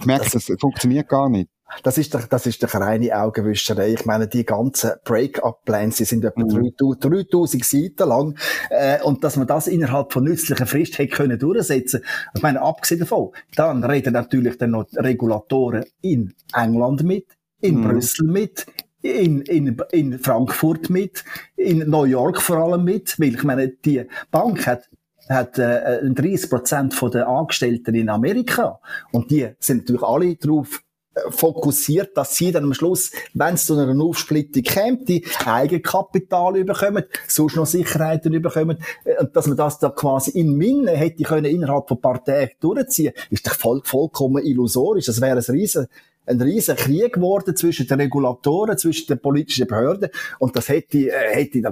gemerkt, 0.00 0.34
das 0.34 0.52
funktioniert 0.58 1.08
gar 1.08 1.28
nicht. 1.28 1.48
Das 1.82 1.98
ist 1.98 2.14
doch, 2.14 2.26
das 2.26 2.46
ist 2.46 2.62
doch 2.62 2.74
reine 2.74 3.16
Augenwischerei. 3.16 3.92
Ich 3.92 4.04
meine, 4.04 4.28
die 4.28 4.44
ganzen 4.44 4.92
Break-up-Plans, 5.04 5.96
die 5.96 6.04
sind 6.04 6.24
etwa 6.24 6.42
mhm. 6.42 6.74
3000 6.76 7.64
Seiten 7.64 8.08
lang. 8.08 8.38
Äh, 8.70 9.02
und 9.02 9.24
dass 9.24 9.36
man 9.36 9.46
das 9.46 9.66
innerhalb 9.66 10.12
von 10.12 10.24
nützlicher 10.24 10.66
Frist 10.66 10.98
hätte 10.98 11.14
können 11.14 11.38
durchsetzen. 11.38 12.02
Ich 12.34 12.42
meine, 12.42 12.62
abgesehen 12.62 13.00
davon, 13.00 13.30
dann 13.56 13.84
reden 13.84 14.12
natürlich 14.12 14.58
dann 14.58 14.72
noch 14.72 14.86
Regulatoren 14.94 15.84
in 16.00 16.34
England 16.54 17.02
mit, 17.02 17.26
in 17.60 17.80
mhm. 17.80 17.88
Brüssel 17.88 18.26
mit, 18.26 18.66
in, 19.02 19.42
in, 19.42 19.76
in 19.90 20.18
Frankfurt 20.18 20.90
mit, 20.90 21.24
in 21.56 21.90
New 21.90 22.04
York 22.04 22.40
vor 22.40 22.58
allem 22.58 22.84
mit, 22.84 23.18
weil 23.18 23.34
ich 23.34 23.42
meine, 23.42 23.68
die 23.68 24.06
Bank 24.30 24.66
hat 24.66 24.88
hat 25.28 25.56
äh, 25.56 26.00
30 26.02 26.50
Prozent 26.50 27.14
der 27.14 27.28
Angestellten 27.28 27.94
in 27.94 28.08
Amerika 28.08 28.80
und 29.12 29.30
die 29.30 29.48
sind 29.60 29.78
natürlich 29.78 30.02
alle 30.02 30.34
darauf 30.36 30.82
fokussiert, 31.30 32.16
dass 32.16 32.36
sie 32.36 32.52
dann 32.52 32.64
am 32.64 32.74
Schluss, 32.74 33.10
wenn 33.34 33.54
es 33.54 33.66
zu 33.66 33.78
einer 33.78 34.02
Aufsplittung 34.02 34.62
käme, 34.62 35.04
die 35.04 35.24
Eigenkapital 35.44 36.56
überkommen, 36.56 37.04
sonst 37.28 37.56
noch 37.56 37.66
Sicherheiten 37.66 38.32
überkommen, 38.32 38.78
äh, 39.04 39.20
und 39.20 39.36
dass 39.36 39.46
man 39.46 39.56
das 39.56 39.78
da 39.78 39.90
quasi 39.90 40.38
in 40.38 40.56
Minne 40.56 40.92
hätte 40.92 41.22
können 41.24 41.44
innerhalb 41.44 41.88
von 41.88 42.00
Parteien 42.00 42.50
durchziehen, 42.60 43.12
ist 43.30 43.46
doch 43.46 43.54
voll, 43.54 43.82
vollkommen 43.84 44.44
illusorisch. 44.44 45.06
Das 45.06 45.20
wäre 45.20 45.36
ein 45.36 45.44
riesen 45.54 45.86
ein 46.24 46.40
riesen 46.40 46.76
Krieg 46.76 47.14
geworden 47.14 47.56
zwischen 47.56 47.88
den 47.88 48.00
Regulatoren, 48.00 48.78
zwischen 48.78 49.08
den 49.08 49.18
politischen 49.18 49.66
Behörden 49.66 50.08
und 50.38 50.54
das 50.54 50.68
hätte, 50.68 51.10
äh, 51.10 51.34
hätte 51.34 51.62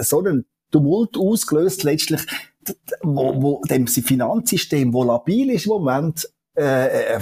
so 0.00 0.18
einen 0.18 0.44
Tumult 0.70 1.16
ausgelöst 1.16 1.84
letztlich, 1.84 2.20
wo, 3.02 3.40
wo 3.40 3.62
dem 3.68 3.86
Finanzsystem, 3.86 4.92
wo 4.92 5.04
labil 5.04 5.50
ist 5.50 5.66
im 5.66 5.72
Moment, 5.72 6.28
äh, 6.56 7.16
äh, 7.16 7.20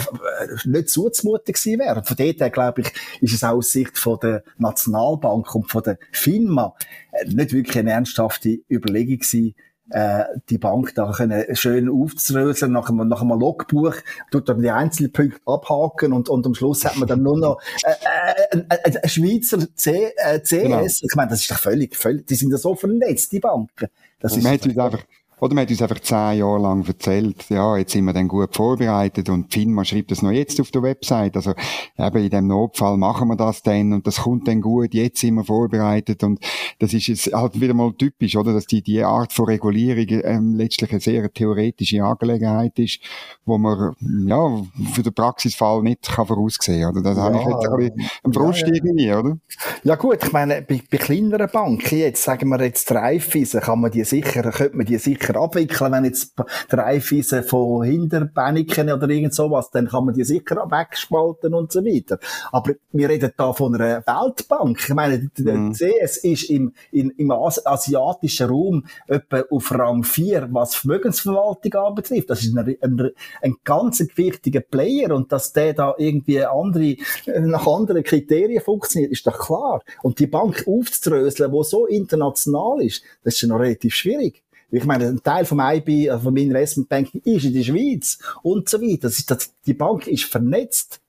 nicht 0.64 0.90
zuzumuten 0.90 1.52
gewesen 1.54 1.78
wäre. 1.78 2.04
Von 2.04 2.16
dort 2.16 2.40
her, 2.40 2.50
glaube 2.50 2.82
ich, 2.82 2.92
ist 3.20 3.34
es 3.34 3.44
auch 3.44 3.56
aus 3.56 3.72
Sicht 3.72 3.96
von 3.98 4.18
der 4.20 4.42
Nationalbank 4.58 5.54
und 5.54 5.70
von 5.70 5.82
der 5.82 5.98
FINMA 6.12 6.74
äh, 7.12 7.26
nicht 7.26 7.52
wirklich 7.52 7.78
eine 7.78 7.92
ernsthafte 7.92 8.60
Überlegung 8.70 9.18
gewesen, 9.18 9.54
äh, 9.90 10.24
die 10.48 10.58
Bank 10.58 10.94
da 10.94 11.12
können 11.12 11.44
schön 11.54 11.88
aufzuröseln 11.88 12.72
nach 12.72 12.88
einem, 12.88 13.08
nach 13.08 13.20
einem 13.20 13.38
Logbuch, 13.38 13.94
tut 14.30 14.48
dann 14.48 14.62
die 14.62 14.70
einzelnen 14.70 15.12
Punkte 15.12 15.40
abhaken 15.44 16.12
und, 16.12 16.28
und 16.28 16.46
am 16.46 16.54
Schluss 16.54 16.84
hat 16.84 16.96
man 16.96 17.08
dann 17.08 17.22
nur 17.22 17.38
noch 17.38 17.60
äh, 17.84 18.56
äh, 18.56 18.62
äh, 18.70 19.00
ein 19.02 19.08
Schweizer 19.08 19.74
C, 19.74 20.12
äh, 20.16 20.40
CS. 20.40 20.50
Genau. 20.50 20.82
Ich 20.84 21.14
meine, 21.14 21.30
das 21.30 21.40
ist 21.40 21.50
doch 21.50 21.58
völlig, 21.58 21.96
völlig, 21.96 22.26
die 22.26 22.34
sind 22.34 22.50
ja 22.50 22.56
so 22.56 22.74
vernetzt, 22.74 23.32
die 23.32 23.40
Banken. 23.40 23.88
Das 24.20 24.36
ist 24.36 24.44
man 24.44 24.52
hat 24.54 24.64
einfach 24.64 25.04
oder 25.42 25.56
man 25.56 25.62
hat 25.62 25.70
uns 25.70 25.82
einfach 25.82 25.98
zehn 25.98 26.38
Jahre 26.38 26.62
lang 26.62 26.86
erzählt, 26.86 27.46
ja, 27.48 27.76
jetzt 27.76 27.90
sind 27.90 28.04
wir 28.04 28.12
dann 28.12 28.28
gut 28.28 28.54
vorbereitet 28.54 29.28
und 29.28 29.52
FINMA 29.52 29.84
schreibt 29.84 30.12
das 30.12 30.22
noch 30.22 30.30
jetzt 30.30 30.60
auf 30.60 30.70
der 30.70 30.84
Website. 30.84 31.34
Also 31.34 31.54
eben 31.98 32.18
in 32.18 32.30
dem 32.30 32.46
Notfall 32.46 32.96
machen 32.96 33.26
wir 33.26 33.34
das 33.34 33.60
dann 33.60 33.92
und 33.92 34.06
das 34.06 34.18
kommt 34.18 34.46
dann 34.46 34.60
gut, 34.60 34.94
jetzt 34.94 35.18
sind 35.18 35.34
wir 35.34 35.42
vorbereitet 35.42 36.22
und 36.22 36.38
das 36.78 36.94
ist 36.94 37.08
jetzt 37.08 37.32
halt 37.32 37.60
wieder 37.60 37.74
mal 37.74 37.92
typisch, 37.92 38.36
oder, 38.36 38.52
dass 38.52 38.66
die, 38.66 38.82
die 38.82 39.02
Art 39.02 39.32
von 39.32 39.46
Regulierung 39.46 40.22
ähm, 40.22 40.54
letztlich 40.54 40.92
eine 40.92 41.00
sehr 41.00 41.32
theoretische 41.32 42.04
Angelegenheit 42.04 42.78
ist, 42.78 43.00
wo 43.44 43.58
man, 43.58 43.96
ja, 44.28 44.62
für 44.92 45.02
den 45.02 45.12
Praxisfall 45.12 45.82
nicht 45.82 46.02
kann 46.02 46.24
voraussehen, 46.28 46.88
oder? 46.88 47.02
Das 47.02 47.16
ja, 47.16 47.24
habe 47.24 47.38
ich 47.38 47.44
jetzt 47.44 47.68
ein 47.68 47.76
bisschen 47.78 48.32
Frust 48.32 48.60
ja. 48.68 48.74
irgendwie, 48.74 49.12
oder? 49.12 49.38
Ja 49.82 49.96
gut, 49.96 50.18
ich 50.22 50.30
meine, 50.30 50.62
bei, 50.62 50.80
bei 50.88 50.98
kleineren 50.98 51.50
Banken, 51.50 51.98
jetzt 51.98 52.22
sagen 52.22 52.48
wir 52.48 52.62
jetzt 52.62 52.92
Raiffeisen, 52.92 53.60
kann 53.60 53.80
man 53.80 53.90
die 53.90 54.04
sicher, 54.04 54.48
könnte 54.52 54.76
man 54.76 54.86
die 54.86 54.98
sicher 54.98 55.31
sicher 55.32 55.40
abwickeln. 55.40 55.92
Wenn 55.92 56.04
jetzt 56.04 56.34
der 56.70 56.78
Reifeisen 56.78 57.42
von 57.42 57.84
Hinterbännigen 57.84 58.92
oder 58.92 59.08
irgend 59.08 59.34
sowas, 59.34 59.70
dann 59.70 59.88
kann 59.88 60.04
man 60.04 60.14
die 60.14 60.24
sicher 60.24 60.56
wegspalten 60.70 61.54
und 61.54 61.72
so 61.72 61.84
weiter. 61.84 62.18
Aber 62.50 62.74
wir 62.92 63.08
reden 63.08 63.32
da 63.36 63.52
von 63.52 63.74
einer 63.74 64.02
Weltbank. 64.06 64.78
Ich 64.80 64.94
meine, 64.94 65.30
der 65.38 65.54
mhm. 65.54 65.72
CS 65.72 66.18
ist 66.18 66.50
im, 66.50 66.72
in, 66.90 67.10
im 67.10 67.30
asiatischen 67.30 68.48
Raum 68.48 68.84
etwa 69.06 69.44
auf 69.50 69.70
Rang 69.72 70.04
4, 70.04 70.48
was 70.50 70.74
Vermögensverwaltung 70.74 71.74
anbetrifft. 71.74 72.30
Das 72.30 72.42
ist 72.42 72.56
ein, 72.56 72.76
ein, 72.80 73.10
ein 73.42 73.56
ganz 73.64 74.02
wichtiger 74.16 74.60
Player 74.60 75.14
und 75.14 75.32
dass 75.32 75.52
der 75.52 75.74
da 75.74 75.94
irgendwie 75.98 76.44
andere, 76.44 76.96
nach 77.26 77.66
anderen 77.66 78.02
Kriterien 78.02 78.62
funktioniert, 78.62 79.12
ist 79.12 79.26
doch 79.26 79.38
klar. 79.38 79.82
Und 80.02 80.18
die 80.18 80.26
Bank 80.26 80.64
aufzudröseln, 80.66 81.52
die 81.52 81.64
so 81.64 81.86
international 81.86 82.82
ist, 82.82 83.02
das 83.22 83.34
ist 83.34 83.40
schon 83.40 83.50
noch 83.50 83.60
relativ 83.60 83.94
schwierig. 83.94 84.41
Ich 84.72 84.86
meine, 84.86 85.06
ein 85.06 85.22
Teil 85.22 85.44
vom 85.44 85.60
IB, 85.60 86.08
also 86.08 86.24
vom 86.24 86.36
Investmentbanking 86.36 87.20
ist 87.24 87.44
in 87.44 87.52
der 87.52 87.62
Schweiz 87.62 88.18
und 88.42 88.68
so 88.70 88.80
weiter. 88.80 89.02
Das 89.02 89.18
ist, 89.18 89.30
das, 89.30 89.52
die 89.66 89.74
Bank 89.74 90.06
ist 90.06 90.24
vernetzt. 90.24 91.00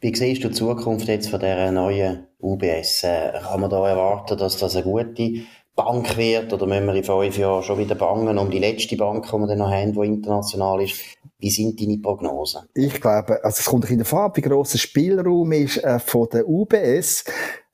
Wie 0.00 0.14
siehst 0.14 0.44
du 0.44 0.48
die 0.48 0.54
Zukunft 0.54 1.08
jetzt 1.08 1.30
von 1.30 1.40
dieser 1.40 1.72
neuen 1.72 2.26
UBS? 2.38 3.04
Äh, 3.04 3.32
kann 3.42 3.60
man 3.60 3.70
da 3.70 3.88
erwarten, 3.88 4.36
dass 4.36 4.58
das 4.58 4.76
eine 4.76 4.84
gute 4.84 5.42
Bank 5.74 6.18
wird 6.18 6.52
oder 6.52 6.66
müssen 6.66 6.86
wir 6.86 6.94
in 6.94 7.04
fünf 7.04 7.38
Jahren 7.38 7.62
schon 7.62 7.78
wieder 7.78 7.94
bangen 7.94 8.36
um 8.36 8.50
die 8.50 8.58
letzte 8.58 8.96
Bank, 8.96 9.26
die 9.26 9.32
wir 9.38 9.46
dann 9.46 9.58
noch 9.58 9.70
haben, 9.70 9.92
die 9.92 10.06
international 10.06 10.82
ist? 10.82 11.00
Wie 11.38 11.50
sind 11.50 11.80
deine 11.80 11.96
Prognosen? 11.96 12.62
Ich 12.74 13.00
glaube, 13.00 13.42
also 13.42 13.60
es 13.60 13.64
kommt 13.64 13.88
in 13.90 13.96
der 13.96 14.06
Farbe, 14.06 14.36
wie 14.36 14.48
grosser 14.48 14.76
Spielraum 14.76 15.52
ist 15.52 15.82
äh, 15.82 15.98
von 15.98 16.28
der 16.30 16.46
UBS 16.46 17.24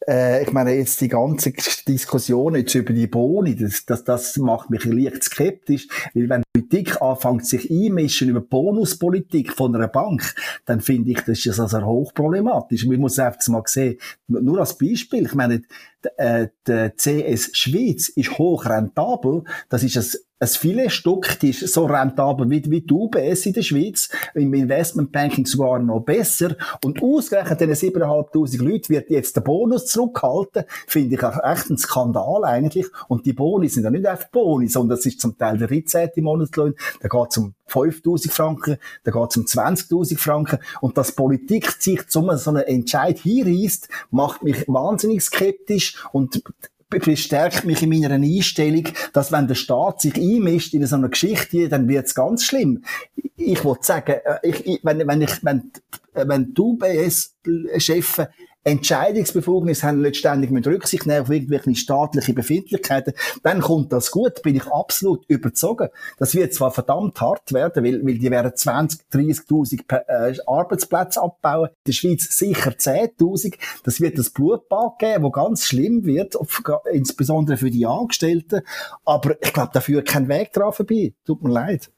äh, 0.07 0.43
ich 0.43 0.53
meine, 0.53 0.75
jetzt 0.75 1.01
die 1.01 1.09
ganze 1.09 1.53
Diskussion 1.87 2.55
jetzt 2.55 2.75
über 2.75 2.93
die 2.93 3.07
Boni, 3.07 3.57
das, 3.57 3.85
das, 3.85 4.05
das 4.05 4.37
macht 4.37 4.71
mich 4.71 4.85
leicht 4.85 5.25
skeptisch, 5.25 5.89
weil 6.15 6.29
wenn 6.29 6.43
Politik 6.53 7.01
anfängt, 7.03 7.47
sich 7.47 7.71
einmischen 7.71 8.29
über 8.29 8.41
Bonuspolitik 8.41 9.53
von 9.53 9.75
einer 9.75 9.89
Bank, 9.89 10.35
dann 10.65 10.81
finde 10.81 11.11
ich, 11.11 11.21
das 11.21 11.45
ist 11.45 11.61
also 11.61 11.85
hochproblematisch. 11.85 12.87
Man 12.87 13.01
muss 13.01 13.19
einfach 13.19 13.47
mal 13.49 13.63
sehen, 13.67 13.99
nur 14.29 14.59
als 14.59 14.79
Beispiel, 14.79 15.27
ich 15.27 15.35
meine, 15.35 15.63
äh, 16.17 16.49
der 16.67 16.95
CS 16.97 17.51
Schweiz 17.57 18.09
ist 18.09 18.39
hoch 18.39 18.67
rentabel, 18.67 19.45
das 19.69 19.83
ist 19.83 19.97
ein 19.97 20.26
ein 20.39 20.49
Filetstück, 20.49 21.39
die 21.41 21.51
ist 21.51 21.73
so 21.73 21.87
rentabel 21.87 22.51
wie, 22.51 22.63
wie 22.71 22.83
die 22.83 22.93
UBS 22.93 23.47
in 23.47 23.55
der 23.55 23.63
Schweiz, 23.63 24.11
im 24.35 24.53
Investmentbanking 24.53 25.47
sogar 25.47 25.79
noch 25.79 26.01
besser. 26.01 26.57
Und 26.85 27.03
ausgerechnet 27.03 27.61
diesen 27.61 27.95
7'500 27.95 28.63
Leute 28.63 28.89
wird 28.91 29.09
jetzt 29.11 29.37
der 29.37 29.41
Bonus 29.41 29.87
zurückhalten, 29.87 30.65
finde 30.87 31.15
ich 31.15 31.23
auch 31.23 31.43
echt 31.43 31.71
ein 31.71 31.79
Skandal 31.79 32.45
eigentlich. 32.45 32.87
Und 33.09 33.25
die 33.25 33.33
Boni 33.33 33.69
sind 33.69 33.85
ja 33.85 33.91
nicht 33.91 34.05
einfach 34.05 34.29
Boni, 34.29 34.69
sondern 34.69 34.97
das 34.99 35.07
ist 35.07 35.21
zum 35.21 35.39
Teil 35.39 35.57
der 35.57 35.69
13. 35.69 36.11
Monatslohn, 36.17 36.75
der 37.03 37.09
geht 37.09 37.33
zum 37.33 37.55
5'000 37.71 38.31
Franken, 38.31 38.77
der 39.07 39.13
geht 39.15 39.33
zum 39.33 39.45
20'000 39.45 40.19
Franken. 40.19 40.59
Und 40.83 40.99
dass 40.99 41.13
Politik 41.13 41.71
sich 41.81 42.07
zu 42.09 42.27
so 42.37 42.51
einen 42.51 42.63
Entscheid 42.63 43.19
hinreißt, 43.19 43.89
macht 44.11 44.43
mich 44.43 44.69
wahnsinnig 44.69 45.23
skeptisch 45.23 45.97
und 46.13 46.43
bestärkt 46.89 47.65
mich 47.65 47.83
in 47.83 47.91
meiner 47.91 48.15
Einstellung, 48.15 48.89
dass 49.13 49.33
wenn 49.33 49.49
der 49.49 49.55
Staat 49.55 50.01
sich 50.01 50.17
einmischt 50.17 50.75
in 50.75 50.87
so 50.87 50.97
eine 50.97 51.11
Geschichte, 51.11 51.69
dann 51.69 51.89
wird's 51.89 52.15
ganz 52.15 52.45
schlimm. 52.45 52.85
Ich 53.37 53.65
wollte 53.65 53.87
sagen, 53.87 54.17
äh, 54.25 54.39
ich, 54.43 54.67
ich, 54.67 54.81
wenn, 54.83 55.07
wenn 55.07 55.23
ich, 55.23 55.45
wenn, 55.45 55.71
wenn 56.15 56.55
die 56.55 56.61
UBS-Chefs 56.61 58.23
Entscheidungsbefugnis 58.67 59.85
haben 59.85 60.01
letztendlich 60.01 60.51
mit 60.51 60.67
Rücksicht 60.67 61.07
nehmen 61.07 61.23
auf 61.23 61.31
irgendwelche 61.31 61.77
staatliche 61.77 62.33
Befindlichkeiten, 62.33 63.15
dann 63.45 63.61
kommt 63.61 63.93
das 63.93 64.11
gut, 64.11 64.43
bin 64.43 64.57
ich 64.57 64.67
absolut 64.67 65.25
überzogen. 65.29 65.89
Das 66.19 66.35
wird 66.35 66.53
zwar 66.53 66.73
verdammt 66.73 67.21
hart 67.21 67.53
werden, 67.53 67.85
weil, 67.85 68.05
weil 68.05 68.19
die 68.19 68.29
werden 68.29 68.51
20, 68.57 69.03
30.000 69.13 69.85
äh, 70.09 70.37
Arbeitsplätze 70.49 71.23
abbauen, 71.23 71.69
in 71.69 71.75
der 71.87 71.93
Schweiz 71.93 72.37
sicher 72.37 72.73
10.000. 72.73 73.55
Das 73.85 74.01
wird 74.01 74.19
das 74.19 74.31
Blutbad 74.31 74.99
geben, 74.99 75.23
wo 75.23 75.31
ganz 75.31 75.65
schlimm 75.65 76.05
wird, 76.05 76.37
insbesondere 76.93 77.59
für 77.59 77.71
die 77.71 77.87
Angestellten. 77.87 78.63
Aber 79.05 79.41
ich 79.41 79.53
glaube, 79.53 79.71
da 79.75 79.81
führt 79.81 80.09
kein 80.09 80.27
Weg 80.29 80.53
dran 80.53 80.73
vorbei. 80.73 81.15
Tut 81.25 81.41
mir 81.45 81.53
leid. 81.53 81.93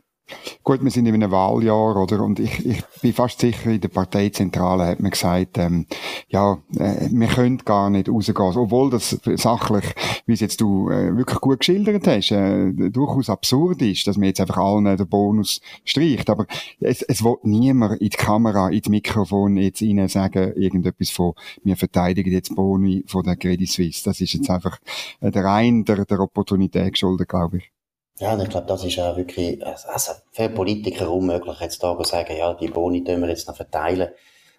Gut, 0.62 0.82
wir 0.84 0.90
sind 0.90 1.06
in 1.06 1.14
einem 1.14 1.30
Wahljahr, 1.30 1.96
oder? 1.96 2.22
Und 2.22 2.38
ich, 2.40 2.64
ich 2.66 2.82
bin 3.00 3.12
fast 3.12 3.40
sicher, 3.40 3.70
in 3.70 3.80
der 3.80 3.88
Parteizentrale 3.88 4.86
hat 4.86 5.00
man 5.00 5.10
gesagt, 5.10 5.58
ähm, 5.58 5.86
ja, 6.28 6.58
äh, 6.76 7.08
wir 7.10 7.28
können 7.28 7.58
gar 7.58 7.90
nicht 7.90 8.08
rausgehen. 8.08 8.56
Obwohl 8.56 8.90
das 8.90 9.18
sachlich, 9.36 9.84
wie 10.26 10.34
es 10.34 10.40
jetzt 10.40 10.60
du 10.60 10.90
äh, 10.90 11.16
wirklich 11.16 11.40
gut 11.40 11.60
geschildert 11.60 12.06
hast, 12.06 12.32
äh, 12.32 12.72
durchaus 12.90 13.30
absurd 13.30 13.80
ist, 13.82 14.06
dass 14.06 14.16
man 14.16 14.26
jetzt 14.26 14.40
einfach 14.40 14.58
allen 14.58 14.84
den 14.84 15.08
Bonus 15.08 15.60
streicht. 15.84 16.28
Aber 16.28 16.46
es, 16.80 17.02
es 17.02 17.24
will 17.24 17.36
niemand 17.42 18.00
in 18.00 18.10
die 18.10 18.16
Kamera, 18.16 18.68
in 18.68 18.80
das 18.80 18.90
Mikrofon 18.90 19.56
jetzt 19.56 19.80
ihnen 19.80 20.08
sagen, 20.08 20.52
irgendetwas 20.56 21.10
von, 21.10 21.32
wir 21.64 21.76
verteidigen 21.76 22.32
jetzt 22.32 22.54
Boni 22.54 23.04
von 23.06 23.24
der 23.24 23.36
Credit 23.36 23.70
Suisse. 23.70 24.04
Das 24.04 24.20
ist 24.20 24.34
jetzt 24.34 24.50
einfach 24.50 24.78
äh, 25.20 25.30
der 25.30 25.44
rein 25.44 25.84
der, 25.84 26.04
der 26.04 26.20
Opportunität 26.20 26.92
geschuldet, 26.92 27.28
glaube 27.28 27.58
ich. 27.58 27.77
Ja, 28.20 28.34
und 28.34 28.42
ich 28.42 28.48
glaube, 28.48 28.66
das 28.66 28.84
ist 28.84 28.98
auch 28.98 29.16
wirklich, 29.16 29.64
also 29.64 30.12
für 30.32 30.48
Politiker 30.48 31.10
unmöglich, 31.10 31.60
jetzt 31.60 31.82
da 31.82 31.96
zu 31.96 32.02
sagen, 32.04 32.36
ja, 32.36 32.52
die 32.54 32.66
Boni 32.66 33.04
tun 33.04 33.20
wir 33.20 33.28
jetzt 33.28 33.46
noch 33.46 33.56
verteilen. 33.56 34.08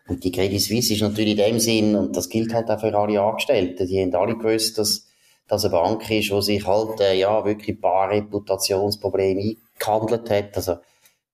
Und 0.08 0.24
die 0.24 0.32
Credit 0.32 0.62
Suisse 0.62 0.94
ist 0.94 1.02
natürlich 1.02 1.38
in 1.38 1.38
dem 1.38 1.60
Sinn, 1.60 1.96
und 1.96 2.16
das 2.16 2.30
gilt 2.30 2.54
halt 2.54 2.70
auch 2.70 2.80
für 2.80 2.98
alle 2.98 3.22
Angestellten, 3.22 3.86
die 3.86 4.02
haben 4.02 4.16
alle 4.16 4.38
gewusst, 4.38 4.78
dass 4.78 5.08
das 5.48 5.66
eine 5.66 5.72
Bank 5.72 6.10
ist, 6.10 6.32
die 6.32 6.42
sich 6.42 6.66
halt, 6.66 7.02
äh, 7.02 7.16
ja, 7.16 7.44
wirklich 7.44 7.76
ein 7.76 7.82
paar 7.82 8.10
Reputationsprobleme 8.10 9.56
eingehandelt 9.78 10.30
hat. 10.30 10.56
Also, 10.56 10.78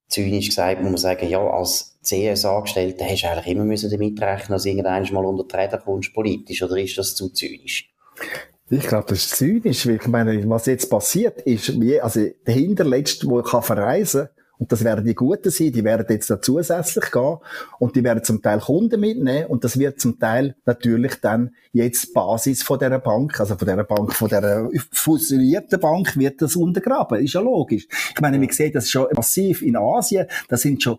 zynisch 0.08 0.50
gesagt, 0.50 0.82
muss 0.82 0.92
man 0.92 0.98
sagen, 0.98 1.30
ja, 1.30 1.40
als 1.40 2.00
CS-Angestellter 2.04 3.06
hast 3.06 3.24
du 3.24 3.30
eigentlich 3.30 3.48
immer 3.48 3.66
müssen 3.66 3.92
damit 3.92 4.22
rechnen, 4.22 4.54
dass 4.54 4.66
irgendwann 4.66 5.14
mal 5.14 5.26
unter 5.26 5.44
die 5.44 5.56
Räder 5.56 5.78
kommst, 5.78 6.14
politisch, 6.14 6.64
oder 6.64 6.78
ist 6.78 6.98
das 6.98 7.16
zu 7.16 7.30
zynisch? 7.30 7.90
Ich 8.70 8.88
glaube, 8.88 9.06
das 9.10 9.20
ist 9.20 9.36
zynisch, 9.36 9.86
weil 9.86 9.98
ich 9.98 10.08
meine, 10.08 10.50
was 10.50 10.66
jetzt 10.66 10.90
passiert 10.90 11.42
ist, 11.42 11.80
wie, 11.80 12.02
also 12.02 12.26
der 12.48 12.54
Hinterletzte, 12.54 13.28
der 13.28 13.44
kann 13.44 13.62
verreisen 13.62 14.30
und 14.58 14.72
das 14.72 14.84
werden 14.84 15.06
die 15.06 15.14
Guten 15.14 15.52
sein, 15.52 15.72
die 15.72 15.84
werden 15.84 16.08
jetzt 16.10 16.32
da 16.32 16.42
zusätzlich 16.42 17.12
gehen 17.12 17.38
und 17.78 17.96
die 17.96 18.04
werden 18.04 18.24
zum 18.24 18.42
Teil 18.42 18.60
Kunden 18.60 19.00
mitnehmen 19.00 19.46
und 19.48 19.64
das 19.64 19.78
wird 19.78 20.00
zum 20.00 20.18
Teil 20.18 20.56
natürlich 20.66 21.14
dann 21.22 21.54
jetzt 21.74 22.12
Basis 22.16 22.64
von 22.64 22.80
der 22.80 22.98
Bank, 22.98 23.40
also 23.40 23.56
von 23.56 23.68
der 23.68 23.84
Bank, 23.84 24.14
von 24.14 24.30
der 24.30 24.68
fusionierten 24.92 25.80
Bank 25.80 26.18
wird 26.18 26.42
das 26.42 26.56
untergraben, 26.56 27.24
ist 27.24 27.34
ja 27.34 27.42
logisch. 27.42 27.88
Ich 28.16 28.22
meine, 28.22 28.42
wir 28.42 28.52
sehen 28.52 28.74
das 28.74 28.90
schon 28.90 29.08
massiv 29.14 29.62
in 29.62 29.78
Asien, 29.78 30.26
da 30.48 30.58
sind 30.58 30.82
schon 30.82 30.98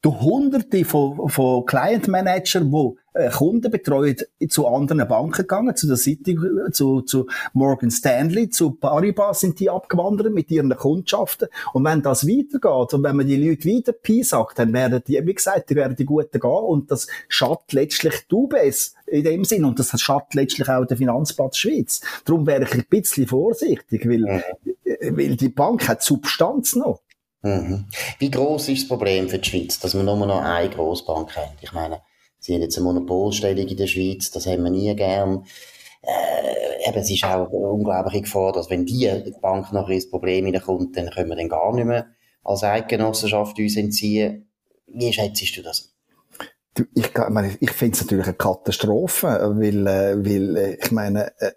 du 0.00 0.20
hunderte 0.20 0.84
von, 0.84 1.28
von 1.28 1.66
Client 1.66 2.06
Manager, 2.06 2.60
die 2.60 2.94
äh, 3.14 3.30
Kunden 3.30 3.70
betreuen, 3.70 4.16
zu 4.48 4.68
anderen 4.68 5.06
Banken 5.08 5.42
gegangen, 5.42 5.74
zu 5.74 5.88
der 5.88 5.96
City, 5.96 6.38
zu, 6.70 7.00
zu 7.02 7.26
Morgan 7.52 7.90
Stanley, 7.90 8.48
zu 8.48 8.72
Paribas 8.72 9.40
sind 9.40 9.58
die 9.58 9.70
abgewandert 9.70 10.32
mit 10.32 10.50
ihren 10.50 10.74
Kundschaften. 10.76 11.48
Und 11.72 11.84
wenn 11.84 12.02
das 12.02 12.26
weitergeht 12.26 12.94
und 12.94 13.02
wenn 13.02 13.16
man 13.16 13.26
die 13.26 13.36
Leute 13.36 13.68
weiter 13.68 13.94
sagt, 14.22 14.60
dann 14.60 14.72
werden 14.72 15.02
die, 15.06 15.20
wie 15.24 15.34
gesagt, 15.34 15.70
die 15.70 15.76
werden 15.76 15.96
die 15.96 16.04
Guten 16.04 16.38
gehen 16.38 16.50
und 16.50 16.90
das 16.90 17.08
schadet 17.28 17.72
letztlich 17.72 18.26
die 18.30 18.34
UBS 18.34 18.94
in 19.06 19.24
dem 19.24 19.44
Sinn 19.44 19.64
und 19.64 19.78
das 19.80 19.98
schadet 20.00 20.34
letztlich 20.34 20.68
auch 20.68 20.84
den 20.84 20.98
Finanzplatz 20.98 21.56
Schweiz. 21.56 22.00
Darum 22.24 22.46
wäre 22.46 22.64
ich 22.64 22.74
ein 22.74 22.84
bisschen 22.88 23.26
vorsichtig, 23.26 24.08
weil, 24.08 24.20
mhm. 24.20 25.16
weil 25.16 25.36
die 25.36 25.48
Bank 25.48 25.88
hat 25.88 26.02
Substanz 26.02 26.76
noch. 26.76 27.00
Mhm. 27.42 27.86
Wie 28.18 28.30
groß 28.30 28.68
ist 28.68 28.82
das 28.82 28.88
Problem 28.88 29.28
für 29.28 29.38
die 29.38 29.48
Schweiz, 29.48 29.78
dass 29.78 29.94
wir 29.94 30.02
nur 30.02 30.16
noch 30.16 30.42
eine 30.42 30.70
Grossbank 30.70 31.36
haben? 31.36 31.52
Ich 31.60 31.72
meine, 31.72 32.02
sie 32.38 32.54
haben 32.54 32.62
jetzt 32.62 32.76
eine 32.76 32.84
Monopolstellung 32.84 33.66
in 33.66 33.76
der 33.76 33.86
Schweiz, 33.86 34.30
das 34.30 34.46
haben 34.46 34.64
wir 34.64 34.70
nie 34.70 34.94
gern. 34.96 35.44
Äh, 36.02 36.88
eben, 36.88 36.98
es 36.98 37.10
ist 37.10 37.24
auch 37.24 37.48
eine 37.48 37.70
unglaubliche 37.70 38.22
Gefahr, 38.22 38.52
dass 38.52 38.70
wenn 38.70 38.86
die 38.86 39.10
Bank 39.40 39.72
noch 39.72 39.88
ins 39.88 40.10
Problem 40.10 40.46
hineinkommt, 40.46 40.96
dann 40.96 41.10
können 41.10 41.28
wir 41.28 41.36
dann 41.36 41.48
gar 41.48 41.74
nicht 41.74 41.86
mehr 41.86 42.06
als 42.44 42.62
Eidgenossenschaft 42.62 43.58
uns 43.58 43.76
entziehen. 43.76 44.50
Wie 44.86 45.12
schätzt 45.12 45.56
du 45.56 45.62
das? 45.62 45.94
Ich, 46.94 47.04
ich, 47.04 47.56
ich 47.60 47.70
finde 47.72 47.96
es 47.96 48.02
natürlich 48.02 48.26
eine 48.26 48.34
Katastrophe, 48.34 49.26
weil, 49.56 49.86
äh, 49.86 50.24
weil 50.24 50.56
äh, 50.56 50.78
ich 50.80 50.90
meine, 50.92 51.32
äh, 51.40 51.50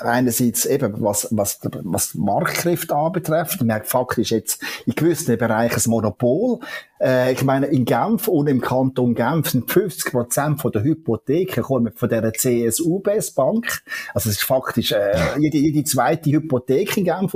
einerseits 0.00 0.66
eben, 0.66 1.02
was, 1.02 1.28
was, 1.30 1.60
was 1.82 2.14
Marktkräfte 2.14 2.94
anbetrifft, 2.94 3.62
merkt 3.62 3.88
faktisch 3.88 4.30
jetzt 4.30 4.62
in 4.86 4.94
gewissen 4.94 5.36
Bereichen 5.36 5.74
das 5.74 5.86
Monopol. 5.86 6.60
Äh, 7.00 7.32
ich 7.32 7.44
meine, 7.44 7.66
in 7.66 7.84
Genf 7.84 8.28
und 8.28 8.46
im 8.46 8.60
Kanton 8.60 9.14
Genf 9.14 9.50
sind 9.50 9.70
50 9.70 10.12
Prozent 10.12 10.60
von 10.60 10.72
der 10.72 10.82
Hypotheken 10.82 11.62
kommen 11.62 11.92
von 11.94 12.08
der 12.08 12.32
CSU-Best 12.32 13.34
Bank. 13.34 13.82
Also 14.14 14.28
es 14.30 14.36
ist 14.36 14.44
faktisch, 14.44 14.92
äh, 14.92 15.38
jede, 15.38 15.58
jede 15.58 15.84
zweite 15.84 16.30
Hypothek 16.30 16.96
in 16.96 17.04
Genf 17.04 17.34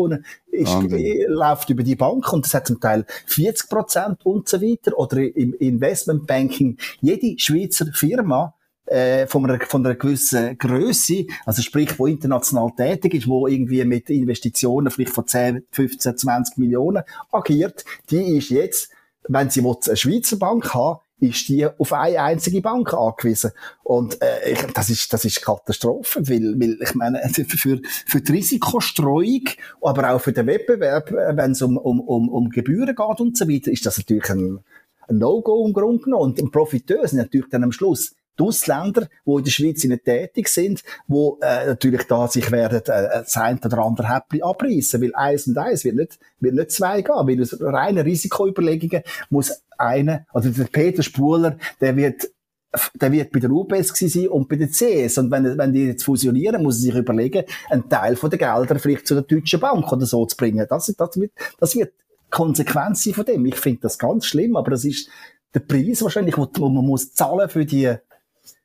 ist, 0.50 0.74
äh, 0.90 1.24
läuft 1.26 1.70
über 1.70 1.82
die 1.82 1.96
Bank 1.96 2.32
und 2.32 2.44
das 2.44 2.54
hat 2.54 2.66
zum 2.66 2.80
Teil 2.80 3.06
40 3.26 3.68
Prozent 3.68 4.26
und 4.26 4.48
so 4.48 4.60
weiter. 4.60 4.96
Oder 4.98 5.18
im 5.18 5.54
Investmentbanking, 5.54 6.78
jede 7.00 7.38
Schweizer 7.38 7.86
Firma 7.92 8.54
äh, 8.86 9.26
von, 9.26 9.48
einer, 9.48 9.64
von 9.64 9.84
einer 9.84 9.94
gewissen 9.94 10.58
Größe, 10.58 11.26
also 11.46 11.62
sprich, 11.62 11.98
wo 11.98 12.06
international 12.06 12.70
tätig 12.76 13.14
ist, 13.14 13.28
wo 13.28 13.46
irgendwie 13.46 13.84
mit 13.84 14.10
Investitionen 14.10 14.90
vielleicht 14.90 15.14
von 15.14 15.26
10, 15.26 15.66
15, 15.70 16.18
20 16.18 16.58
Millionen 16.58 17.02
agiert, 17.32 17.84
die 18.10 18.36
ist 18.36 18.50
jetzt, 18.50 18.90
wenn 19.26 19.50
sie 19.50 19.60
eine 19.60 19.96
Schweizer 19.96 20.36
Bank 20.36 20.74
haben, 20.74 20.98
ist 21.20 21.48
die 21.48 21.66
auf 21.66 21.92
eine 21.92 22.20
einzige 22.20 22.60
Bank 22.60 22.92
angewiesen. 22.92 23.52
Und 23.82 24.20
äh, 24.20 24.52
ich, 24.52 24.60
das 24.74 24.90
ist 24.90 25.12
das 25.12 25.24
ist 25.24 25.40
Katastrophe, 25.40 26.28
weil, 26.28 26.60
weil 26.60 26.76
ich 26.82 26.94
meine 26.94 27.20
für 27.32 27.80
für 28.06 28.20
die 28.20 28.32
Risikostreuung, 28.32 29.44
aber 29.80 30.10
auch 30.10 30.20
für 30.20 30.32
den 30.32 30.46
Wettbewerb, 30.46 31.10
wenn 31.10 31.52
es 31.52 31.62
um, 31.62 31.78
um 31.78 32.00
um 32.00 32.28
um 32.28 32.50
Gebühren 32.50 32.94
geht 32.94 33.20
und 33.20 33.36
so 33.36 33.48
weiter, 33.48 33.70
ist 33.70 33.86
das 33.86 33.96
natürlich 33.98 34.28
ein, 34.28 34.60
ein 35.08 35.18
No-Go 35.18 35.66
im 35.66 35.72
Grunde 35.72 36.04
genommen. 36.04 36.34
Und 36.38 36.52
Profiteur 36.52 37.06
sind 37.08 37.18
natürlich 37.18 37.48
dann 37.48 37.64
am 37.64 37.72
Schluss 37.72 38.14
die 38.38 38.42
Ausländer, 38.42 39.08
die 39.26 39.30
in 39.30 39.44
der 39.44 39.50
Schweiz 39.50 39.84
nicht 39.84 40.04
tätig 40.04 40.48
sind, 40.48 40.82
die 41.08 41.30
äh, 41.42 41.66
natürlich 41.66 42.04
da 42.04 42.28
sich 42.28 42.50
werden 42.50 42.78
äh, 42.78 42.82
das 42.84 43.36
eine 43.36 43.60
oder 43.64 43.78
andere 43.78 44.14
Häppchen 44.14 44.42
abreißen, 44.42 45.00
weil 45.00 45.14
eins 45.14 45.46
und 45.46 45.58
eins 45.58 45.84
wird 45.84 45.96
nicht, 45.96 46.18
wird 46.40 46.54
nicht 46.54 46.70
zwei 46.72 47.02
gehen, 47.02 47.14
weil 47.14 47.40
aus 47.40 47.56
reinen 47.60 48.04
Risikoüberlegungen 48.04 49.02
muss 49.30 49.62
einer, 49.78 50.26
also 50.32 50.50
der 50.50 50.64
Peter 50.64 51.02
Spuler, 51.02 51.56
der 51.80 51.96
wird 51.96 52.28
der 52.94 53.12
wird 53.12 53.30
bei 53.30 53.38
der 53.38 53.50
UBS 53.50 53.92
sein 53.96 54.28
und 54.28 54.48
bei 54.48 54.56
der 54.56 54.68
CS. 54.68 55.18
Und 55.18 55.30
wenn, 55.30 55.56
wenn 55.56 55.72
die 55.72 55.86
jetzt 55.86 56.02
fusionieren, 56.04 56.62
muss 56.62 56.78
er 56.78 56.92
sich 56.92 56.94
überlegen, 56.96 57.44
einen 57.70 57.88
Teil 57.88 58.16
von 58.16 58.30
den 58.30 58.38
Geldern 58.38 58.78
vielleicht 58.78 59.06
zu 59.06 59.14
der 59.14 59.22
Deutschen 59.22 59.60
Bank 59.60 59.92
oder 59.92 60.06
so 60.06 60.26
zu 60.26 60.36
bringen. 60.36 60.66
Das, 60.68 60.86
das 60.86 61.16
wird, 61.16 61.32
das 61.60 61.76
wird 61.76 61.92
Konsequenz 62.30 63.04
sein 63.04 63.14
von 63.14 63.24
dem. 63.24 63.46
Ich 63.46 63.56
finde 63.56 63.82
das 63.82 63.98
ganz 63.98 64.26
schlimm, 64.26 64.56
aber 64.56 64.72
das 64.72 64.84
ist 64.84 65.08
der 65.54 65.60
Preis 65.60 66.02
wahrscheinlich, 66.02 66.36
wo, 66.36 66.48
wo 66.54 66.68
man 66.68 66.84
muss 66.84 67.14
zahlen 67.14 67.48
für 67.48 67.64
die, 67.64 67.94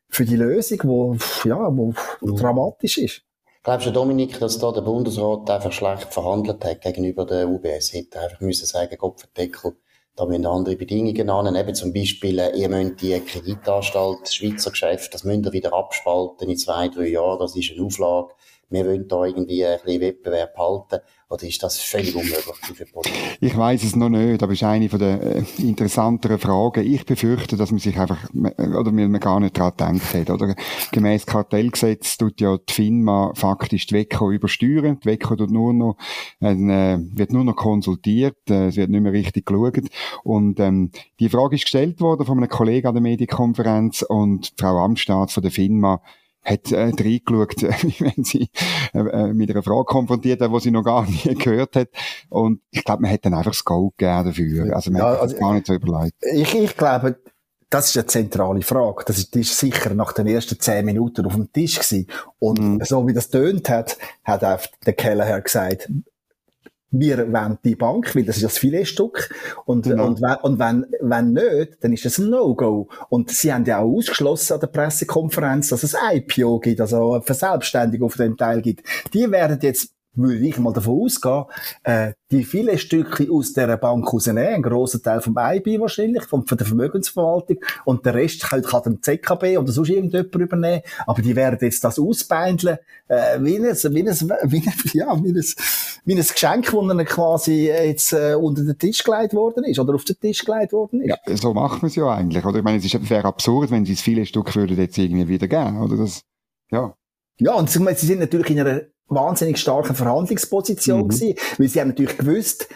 für 0.10 0.26
die 0.26 0.36
Lösung, 0.36 0.80
wo, 0.84 1.18
ja, 1.46 1.76
wo 1.76 1.94
mhm. 2.22 2.36
dramatisch 2.36 2.98
ist. 2.98 3.22
Glaubst 3.64 3.88
du, 3.88 3.92
Dominik, 3.92 4.40
dass 4.40 4.58
da 4.58 4.72
der 4.72 4.82
Bundesrat 4.82 5.50
einfach 5.50 5.72
schlecht 5.72 6.14
verhandelt 6.14 6.64
hat 6.64 6.82
gegenüber 6.82 7.26
der 7.26 7.48
UBS? 7.48 7.94
Hätte 7.94 8.20
einfach 8.20 8.40
müssen 8.40 8.66
sagen, 8.66 8.98
Kopfendeckel, 8.98 9.76
da 10.16 10.26
müssen 10.26 10.46
andere 10.46 10.76
Bedingungen 10.76 11.30
an. 11.30 11.56
Eben 11.56 11.76
zum 11.76 11.94
Beispiel, 11.94 12.40
äh, 12.40 12.58
ihr 12.58 12.70
müsst 12.70 13.02
die 13.02 13.20
Kreditanstalt, 13.20 14.20
das 14.24 14.36
Schweizer 14.36 14.72
Geschäft, 14.72 15.14
das 15.14 15.24
müsst 15.24 15.46
ihr 15.46 15.52
wieder 15.52 15.74
abspalten 15.74 16.50
in 16.50 16.58
zwei, 16.58 16.88
drei 16.88 17.08
Jahren. 17.08 17.40
Das 17.40 17.56
ist 17.56 17.72
eine 17.72 17.86
Auflage. 17.86 18.34
Wir 18.70 18.86
wollen 18.86 19.08
da 19.08 19.26
irgendwie 19.26 19.66
ein 19.66 19.80
bisschen 19.84 20.02
Wettbewerb 20.02 20.56
halten. 20.58 21.00
Oder 21.30 21.44
ist 21.44 21.62
das 21.62 21.80
völlig 21.80 22.16
unmöglich 22.16 22.44
für 22.74 22.86
Politik? 22.86 23.38
Ich 23.40 23.56
weiß 23.56 23.84
es 23.84 23.96
noch 23.96 24.10
nicht, 24.10 24.42
aber 24.42 24.52
es 24.52 24.60
ist 24.62 24.68
eine 24.68 24.90
von 24.90 25.00
der 25.00 25.22
äh, 25.22 25.44
interessanteren 25.60 26.40
Fragen. 26.40 26.86
Ich 26.86 27.06
befürchte, 27.06 27.56
dass 27.56 27.70
man 27.70 27.80
sich 27.80 28.00
einfach, 28.00 28.18
oder 28.34 28.92
man 28.92 29.20
gar 29.20 29.40
nicht 29.40 29.58
daran 29.58 30.00
gedacht 30.00 30.14
hat. 30.16 30.30
Oder 30.32 30.56
gemäß 30.92 31.28
Kartellgesetz 31.28 32.18
tut 32.18 32.42
ja 32.42 32.58
die 32.58 32.74
FINMA 32.74 33.34
faktisch 33.36 33.86
die 33.86 33.96
WECO 33.96 34.32
übersteuern. 34.32 35.00
Die 35.04 35.08
WECO 35.08 35.36
tut 35.36 35.52
nur 35.52 35.74
noch, 35.74 35.98
äh, 36.40 36.56
wird 36.56 37.32
nur 37.32 37.44
noch 37.44 37.56
konsultiert, 37.56 38.50
äh, 38.50 38.68
es 38.68 38.76
wird 38.76 38.90
nicht 38.90 39.02
mehr 39.02 39.14
richtig 39.14 39.46
geschaut. 39.46 39.80
Und 40.24 40.60
ähm, 40.60 40.92
die 41.20 41.30
Frage 41.30 41.56
ist 41.56 41.64
gestellt 41.64 42.02
worden 42.02 42.26
von 42.26 42.38
einem 42.38 42.50
Kollegen 42.50 42.88
an 42.88 42.96
der 42.96 43.02
Medienkonferenz 43.02 44.02
und 44.02 44.54
Frau 44.58 44.78
Amstaat 44.78 45.32
von 45.32 45.44
der 45.44 45.52
FINMA 45.52 46.02
hat 46.50 46.72
äh, 46.72 46.92
reingeschaut, 46.98 47.62
wenn 48.00 48.24
sie 48.24 48.50
äh, 48.94 49.00
äh, 49.00 49.34
mit 49.34 49.52
einer 49.52 49.64
Frage 49.64 49.86
konfrontiert 49.86 50.42
hat, 50.42 50.52
die 50.52 50.60
sie 50.60 50.72
noch 50.72 50.84
gar 50.84 51.06
nie 51.06 51.36
gehört 51.36 51.76
hat. 51.76 51.90
Und 52.30 52.62
ich 52.72 52.84
glaube, 52.84 53.02
man 53.04 53.12
hat 53.12 53.26
dann 53.26 53.34
einfach 53.34 53.52
das 53.52 53.64
Go 53.64 53.94
gegeben 53.96 54.26
dafür. 54.26 54.76
Also 54.76 54.92
man 54.92 55.02
ja, 55.02 55.10
hat 55.12 55.20
also, 55.22 55.38
gar 55.38 55.54
nicht 55.54 55.68
so 55.68 55.74
überlegt. 55.74 56.16
Ich, 56.34 56.56
ich 56.56 56.76
glaube, 56.76 57.20
das 57.70 57.90
ist 57.90 57.98
eine 57.98 58.08
zentrale 58.08 58.62
Frage. 58.62 59.04
Das 59.06 59.18
ist, 59.18 59.36
die 59.36 59.42
ist 59.42 59.58
sicher 59.58 59.94
nach 59.94 60.12
den 60.14 60.28
ersten 60.28 60.60
zehn 60.60 60.86
Minuten 60.86 61.26
auf 61.26 61.36
dem 61.36 61.52
Tisch 61.54 61.76
gewesen. 61.76 62.08
Und 62.40 62.60
mm. 62.60 62.84
so 62.84 63.08
wie 63.08 63.14
das 63.14 63.30
tönt 63.30 63.70
hat, 63.70 63.98
hat 64.24 64.44
auch 64.44 64.60
der 64.86 64.94
Kellerherr 64.94 65.42
gesagt, 65.42 65.88
wir 66.92 67.32
wollen 67.32 67.58
die 67.64 67.76
Bank, 67.76 68.16
weil 68.16 68.24
das 68.24 68.38
ist 68.38 68.46
das 68.46 68.58
Filetstück. 68.58 69.30
Und, 69.66 69.84
genau. 69.84 70.08
und, 70.08 70.22
wenn, 70.22 70.36
und 70.38 70.60
wenn, 70.60 70.86
wenn 71.02 71.34
nicht, 71.34 71.78
dann 71.82 71.94
ist 71.94 72.06
das 72.06 72.18
ein 72.18 72.30
No-Go. 72.30 72.90
Und 73.10 73.30
sie 73.30 73.54
haben 73.54 73.66
ja 73.66 73.80
auch 73.80 73.98
ausgeschlossen 73.98 74.54
an 74.54 74.60
der 74.60 74.68
Pressekonferenz, 74.68 75.70
dass 75.70 75.84
es 75.84 75.96
IPO 76.12 76.60
gibt, 76.60 76.82
also 76.82 77.14
eine 77.14 77.22
Verselbstständigung 77.22 78.08
auf 78.08 78.16
dem 78.16 78.38
Teil 78.38 78.62
gibt. 78.62 78.84
Die 79.14 79.30
werden 79.30 79.60
jetzt 79.62 79.94
würde 80.14 80.46
ich 80.46 80.58
mal 80.58 80.74
davon 80.74 81.04
ausgehen, 81.04 81.46
äh, 81.84 82.14
die 82.32 82.44
viele 82.44 82.78
Stücke 82.78 83.28
aus 83.32 83.54
dieser 83.54 83.78
Bank 83.78 84.12
rausnehmen, 84.12 84.44
ein 84.46 84.62
grosser 84.62 85.02
Teil 85.02 85.22
vom 85.22 85.38
IB 85.38 85.80
wahrscheinlich, 85.80 86.24
von, 86.24 86.46
von 86.46 86.58
der 86.58 86.68
Vermögensverwaltung, 86.68 87.58
und 87.86 88.06
der 88.06 88.16
Rest 88.16 88.44
kann, 88.44 88.62
kann 88.62 88.84
der 88.84 89.02
ZKB 89.02 89.58
oder 89.58 89.72
sonst 89.72 89.90
irgendjemand 89.90 90.36
übernehmen, 90.36 90.82
aber 91.06 91.22
die 91.22 91.36
werden 91.36 91.58
jetzt 91.62 91.84
das 91.84 92.00
ausbeindeln, 92.00 92.78
äh, 93.08 93.40
wie 93.42 93.58
ein, 93.58 93.64
wie 93.64 94.10
ein, 94.10 94.20
wie 94.52 94.68
ein, 94.68 94.74
ja, 94.94 95.24
wie 95.24 95.30
ein, 95.30 95.46
wie 96.06 96.14
ein 96.14 96.20
Geschenk, 96.20 96.66
das 96.66 96.74
ihnen 96.74 97.06
quasi 97.06 97.68
jetzt 97.68 98.14
äh, 98.14 98.36
unter 98.36 98.64
den 98.64 98.78
Tisch 98.78 99.04
gelegt 99.04 99.34
worden 99.34 99.64
ist, 99.64 99.80
oder 99.80 99.96
auf 99.96 100.06
den 100.06 100.20
Tisch 100.20 100.44
gelegt 100.44 100.74
worden 100.74 101.02
ist. 101.02 101.10
Ja, 101.10 101.38
so 101.38 101.54
macht 101.54 101.82
man 101.82 101.90
es 101.90 101.96
ja 101.96 102.10
eigentlich, 102.10 102.46
oder? 102.46 102.58
Ich 102.58 102.64
meine, 102.64 102.78
es 102.78 102.86
ist, 102.86 103.10
wäre 103.10 103.28
absurd, 103.28 103.72
wenn 103.72 103.86
sie 103.86 103.94
es 103.94 104.02
viele 104.02 104.26
Stücke 104.26 104.56
würden 104.56 104.78
jetzt 104.78 104.98
irgendwie 104.98 105.28
wieder 105.28 105.48
geben, 105.48 105.82
oder? 105.82 105.98
Das, 105.98 106.22
ja. 106.72 106.94
Ja, 107.40 107.54
und 107.54 107.70
sie 107.70 107.80
sind 108.06 108.20
natürlich 108.20 108.50
in 108.50 108.60
einer 108.60 108.82
wahnsinnig 109.10 109.58
starken 109.58 109.96
Verhandlungsposition 109.96 111.04
mhm. 111.04 111.08
gewesen, 111.10 111.36
weil 111.58 111.68
sie 111.68 111.82
haben 111.82 111.90
natürlich 111.90 112.18
gewusst, 112.18 112.68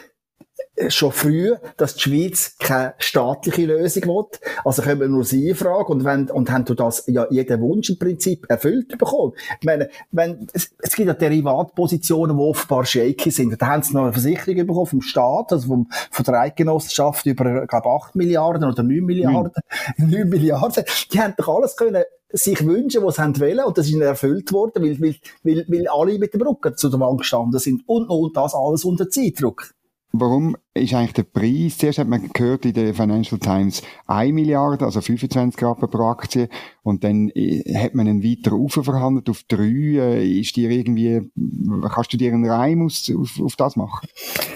äh, 0.76 0.90
schon 0.90 1.12
früh, 1.12 1.54
dass 1.78 1.96
die 1.96 2.02
Schweiz 2.02 2.56
keine 2.58 2.96
staatliche 2.98 3.66
Lösung 3.66 4.04
will. 4.06 4.40
Also 4.66 4.82
können 4.82 5.02
wir 5.02 5.08
nur 5.08 5.24
sie 5.24 5.54
fragen 5.54 5.92
und 5.92 6.04
wenn, 6.04 6.32
und 6.32 6.52
haben 6.52 6.66
du 6.66 6.74
das 6.74 7.04
ja 7.08 7.28
jeden 7.30 7.62
Wunsch 7.62 7.92
im 7.92 8.00
Prinzip 8.00 8.48
erfüllt 8.50 8.98
bekommen. 8.98 9.34
Ich 9.60 9.66
meine, 9.68 9.90
wenn, 10.12 10.48
es, 10.52 10.72
es 10.80 10.96
gibt 10.96 11.08
ja 11.08 11.14
Derivatpositionen, 11.14 12.38
die 12.38 12.44
offenbar 12.44 12.86
shaky 12.86 13.30
sind. 13.30 13.62
Da 13.62 13.68
haben 13.68 13.84
sie 13.84 13.94
noch 13.94 14.04
eine 14.04 14.14
Versicherung 14.14 14.66
bekommen 14.66 14.88
vom 14.88 15.02
Staat, 15.02 15.52
also 15.52 15.68
vom, 15.68 15.88
von 16.10 16.26
der 16.26 16.40
Eidgenossenschaft 16.40 17.26
über, 17.28 17.68
glaube 17.68 17.90
8 17.90 18.16
Milliarden 18.16 18.64
oder 18.64 18.82
9 18.82 19.06
Milliarden. 19.06 19.52
Mhm. 19.98 20.10
9 20.10 20.30
Milliarden. 20.30 20.86
Die 21.12 21.22
haben 21.22 21.36
doch 21.38 21.50
alles 21.50 21.76
können 21.76 22.04
sich 22.34 22.66
wünschen, 22.66 23.04
was 23.04 23.16
sie 23.16 23.22
haben 23.22 23.40
wollen, 23.40 23.60
und 23.60 23.78
das 23.78 23.86
ist 23.86 23.94
ihnen 23.94 24.02
erfüllt 24.02 24.52
worden, 24.52 24.84
weil, 24.84 25.00
weil, 25.00 25.16
weil, 25.44 25.66
weil 25.70 25.88
alle 25.88 26.18
mit 26.18 26.34
dem 26.34 26.42
Rücken 26.42 26.76
zu 26.76 26.90
der 26.90 27.00
Wand 27.00 27.20
gestanden 27.20 27.60
sind. 27.60 27.84
Und, 27.86 28.10
und 28.10 28.36
das 28.36 28.56
alles 28.56 28.84
unter 28.84 29.10
Zeitdruck. 29.10 29.74
Warum 30.16 30.56
ist 30.76 30.94
eigentlich 30.94 31.14
der 31.14 31.24
Preis, 31.24 31.80
zuerst 31.80 31.98
hat 31.98 32.08
man 32.08 32.30
gehört 32.32 32.66
in 32.66 32.74
der 32.74 32.94
Financial 32.94 33.40
Times 33.40 33.82
1 34.06 34.32
Milliarde, 34.32 34.86
also 34.86 35.02
25 35.02 35.62
Rappen 35.64 35.90
pro 35.90 36.04
Aktie, 36.06 36.50
und 36.84 37.04
dann 37.04 37.30
äh, 37.30 37.64
hat 37.76 37.96
man 37.96 38.08
einen 38.08 38.24
weiter 38.24 38.56
verhandelt 38.84 39.28
auf 39.30 39.44
3, 39.48 39.64
äh, 39.64 40.40
ist 40.40 40.56
dir 40.56 40.70
irgendwie, 40.70 41.32
kannst 41.94 42.14
du 42.14 42.18
dir 42.18 42.32
einen 42.32 42.48
Reim 42.48 42.86
aus, 42.86 43.12
auf, 43.16 43.42
auf 43.44 43.56
das 43.56 43.76
machen? 43.76 44.08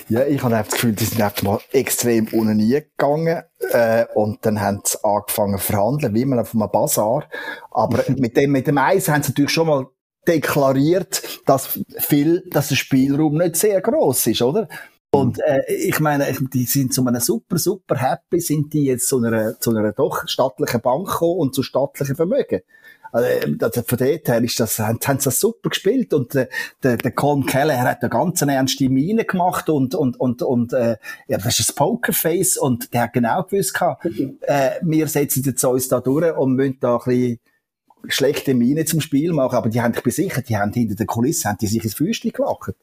Ja, 0.10 0.26
ich 0.26 0.42
habe 0.44 0.54
das 0.54 0.70
Gefühl, 0.70 0.94
die 0.94 1.06
sind 1.06 1.22
einfach 1.22 1.44
mal 1.44 1.60
extrem 1.72 2.28
unten 2.32 2.60
gegangen, 2.60 3.42
äh, 3.72 4.06
und 4.14 4.46
dann 4.46 4.62
haben 4.62 4.82
sie 4.84 5.04
angefangen 5.04 5.58
zu 5.58 5.66
verhandeln, 5.66 6.14
wie 6.14 6.26
man 6.26 6.40
auf 6.40 6.54
einem 6.54 6.70
Bazar, 6.72 7.26
aber 7.72 8.04
mit 8.16 8.38
dem, 8.38 8.52
mit 8.52 8.68
dem 8.68 8.78
Eis 8.78 9.10
haben 9.10 9.24
sie 9.24 9.32
natürlich 9.32 9.52
schon 9.52 9.68
mal 9.68 9.88
deklariert, 10.28 11.42
dass 11.46 11.80
viel, 12.00 12.44
dass 12.52 12.68
der 12.68 12.76
Spielraum 12.76 13.38
nicht 13.38 13.56
sehr 13.56 13.82
groß 13.82 14.28
ist, 14.28 14.42
oder? 14.44 14.68
Und 15.12 15.40
äh, 15.40 15.64
ich 15.74 16.00
meine, 16.00 16.26
die 16.54 16.66
sind 16.66 16.94
zu 16.94 17.06
einem 17.06 17.22
super, 17.22 17.58
super 17.58 17.96
happy, 17.96 18.42
sind 18.42 18.74
die 18.74 18.86
jetzt 18.86 19.08
zu 19.08 19.24
einer, 19.24 19.60
zu 19.60 19.72
einer 19.72 19.94
doch 19.94 20.28
stattlichen 20.28 20.82
Bank 20.82 21.08
gekommen 21.08 21.40
und 21.40 21.56
zu 21.56 21.64
stattlichen 21.64 22.16
Vermögen. 22.16 22.62
Also, 23.12 23.84
von 23.84 23.98
dort 23.98 24.28
her 24.28 24.44
ist 24.44 24.60
das, 24.60 24.80
haben, 24.80 25.00
haben 25.06 25.20
sie 25.20 25.26
das 25.26 25.40
super 25.40 25.70
gespielt 25.70 26.14
und 26.14 26.36
äh, 26.36 26.50
der, 26.84 26.98
der 26.98 27.12
Colm 27.12 27.46
Keller 27.46 27.80
hat 27.80 28.02
eine 28.02 28.10
ganz 28.10 28.42
ernste 28.42 28.90
Miene 28.90 29.24
gemacht 29.24 29.70
und, 29.70 29.96
und, 29.96 30.20
und, 30.20 30.42
und 30.42 30.74
äh, 30.74 30.98
ja, 31.28 31.38
das 31.38 31.60
ist 31.60 31.72
ein 31.72 31.76
Pokerface 31.76 32.58
und 32.58 32.94
der 32.94 33.04
hat 33.04 33.14
genau 33.14 33.44
gewusst, 33.44 33.74
gehabt, 33.74 34.06
äh, 34.06 34.72
wir 34.82 35.08
setzen 35.08 35.44
jetzt 35.46 35.64
uns 35.64 35.88
da 35.88 36.02
durch 36.02 36.36
und 36.36 36.54
müssen 36.54 36.80
da 36.82 36.98
ein 36.98 37.04
bisschen 37.06 37.40
schlechte 38.10 38.54
Miene 38.54 38.86
zum 38.86 39.02
Spiel 39.02 39.32
machen, 39.32 39.56
aber 39.56 39.70
die 39.70 39.82
haben, 39.82 39.94
ich 39.96 40.04
bin 40.04 40.12
sicher, 40.12 40.42
die 40.42 40.58
haben 40.58 40.74
hinter 40.74 40.96
der 40.96 41.06
Kulisse, 41.06 41.48
haben 41.50 41.58
die 41.60 41.68
sich 41.68 41.84
ins 41.84 41.96
Füßchen 41.96 42.32
gelacht. 42.32 42.76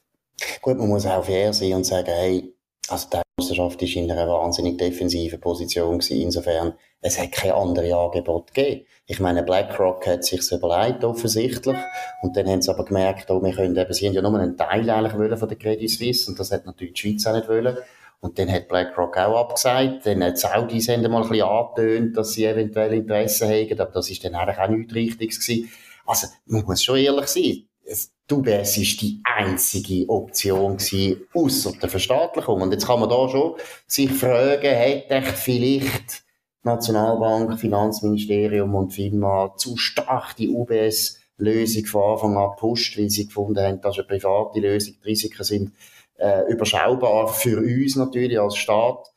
Gut, 0.61 0.77
man 0.77 0.89
muss 0.89 1.05
auch 1.05 1.25
fair 1.25 1.53
sein 1.53 1.73
und 1.73 1.85
sagen, 1.85 2.11
hey, 2.11 2.55
also 2.87 3.07
die 3.11 3.21
Meisterschaft 3.37 3.81
war 3.81 4.03
in 4.03 4.11
einer 4.11 4.27
wahnsinnig 4.27 4.77
defensiven 4.77 5.39
Position 5.39 5.99
gewesen. 5.99 6.21
Insofern, 6.21 6.73
es 7.01 7.19
hat 7.19 7.31
keine 7.31 7.55
andere 7.55 7.95
Angebot 7.95 8.53
gegeben. 8.53 8.85
Ich 9.07 9.19
meine, 9.19 9.43
BlackRock 9.43 10.05
hat 10.07 10.23
sich's 10.23 10.51
überlegt, 10.51 11.03
offensichtlich. 11.03 11.77
Und 12.21 12.35
dann 12.35 12.47
haben 12.47 12.61
sie 12.61 12.71
aber 12.71 12.85
gemerkt, 12.85 13.29
oh, 13.31 13.41
wir 13.41 13.53
können 13.53 13.75
eben, 13.75 13.93
sie 13.93 14.07
haben 14.07 14.13
ja 14.13 14.21
nur 14.21 14.39
einen 14.39 14.57
Teil 14.57 14.89
eigentlich 14.89 15.17
wollen 15.17 15.37
von 15.37 15.49
der 15.49 15.57
Credit 15.57 15.89
Suisse. 15.89 16.29
Und 16.29 16.39
das 16.39 16.51
hat 16.51 16.65
natürlich 16.65 16.93
die 16.93 17.01
Schweiz 17.01 17.25
auch 17.27 17.35
nicht 17.35 17.47
wollen. 17.47 17.77
Und 18.19 18.39
dann 18.39 18.51
hat 18.51 18.67
BlackRock 18.67 19.17
auch 19.17 19.37
abgesagt. 19.37 20.05
Dann 20.05 20.23
hat 20.23 20.37
Saudis 20.37 20.89
haben 20.89 21.03
mal 21.03 21.23
ein 21.23 21.29
bisschen 21.29 21.47
angetönt, 21.47 22.17
dass 22.17 22.33
sie 22.33 22.45
eventuell 22.45 22.93
Interesse 22.93 23.47
haben. 23.47 23.79
Aber 23.79 23.91
das 23.91 24.09
ist 24.09 24.23
dann 24.23 24.35
eigentlich 24.35 24.57
auch 24.57 24.69
nichts 24.69 24.95
Richtiges 24.95 25.39
gewesen. 25.39 25.69
Also, 26.05 26.27
man 26.45 26.65
muss 26.65 26.83
schon 26.83 26.97
ehrlich 26.97 27.27
sein. 27.27 27.67
Du 28.27 28.37
UBS 28.37 28.77
ist 28.77 29.01
die 29.01 29.21
einzige 29.23 30.09
Option 30.09 30.77
gewesen, 30.77 31.27
ausser 31.33 31.73
der 31.79 31.89
Verstaatlichung. 31.89 32.61
Und 32.61 32.71
jetzt 32.71 32.87
kann 32.87 32.99
man 32.99 33.09
da 33.09 33.29
schon 33.29 33.55
sich 33.85 34.11
fragen, 34.11 34.65
hätte 34.65 35.21
vielleicht 35.21 36.23
Nationalbank, 36.63 37.59
Finanzministerium 37.59 38.73
und 38.73 38.93
FINMA 38.93 39.55
zu 39.57 39.77
stark 39.77 40.35
die 40.37 40.49
UBS-Lösung 40.49 41.85
von 41.85 42.13
Anfang 42.13 42.37
an 42.37 42.49
gepusht, 42.51 42.97
weil 42.97 43.11
sie 43.11 43.27
gefunden 43.27 43.63
haben, 43.63 43.81
das 43.81 43.97
ist 43.97 44.09
eine 44.09 44.17
private 44.17 44.59
Lösung, 44.59 44.95
die 45.03 45.07
Risiken 45.07 45.43
sind 45.43 45.73
äh, 46.17 46.51
überschaubar 46.51 47.27
für 47.27 47.59
uns 47.59 47.95
natürlich 47.95 48.39
als 48.39 48.55
Staat. 48.55 49.11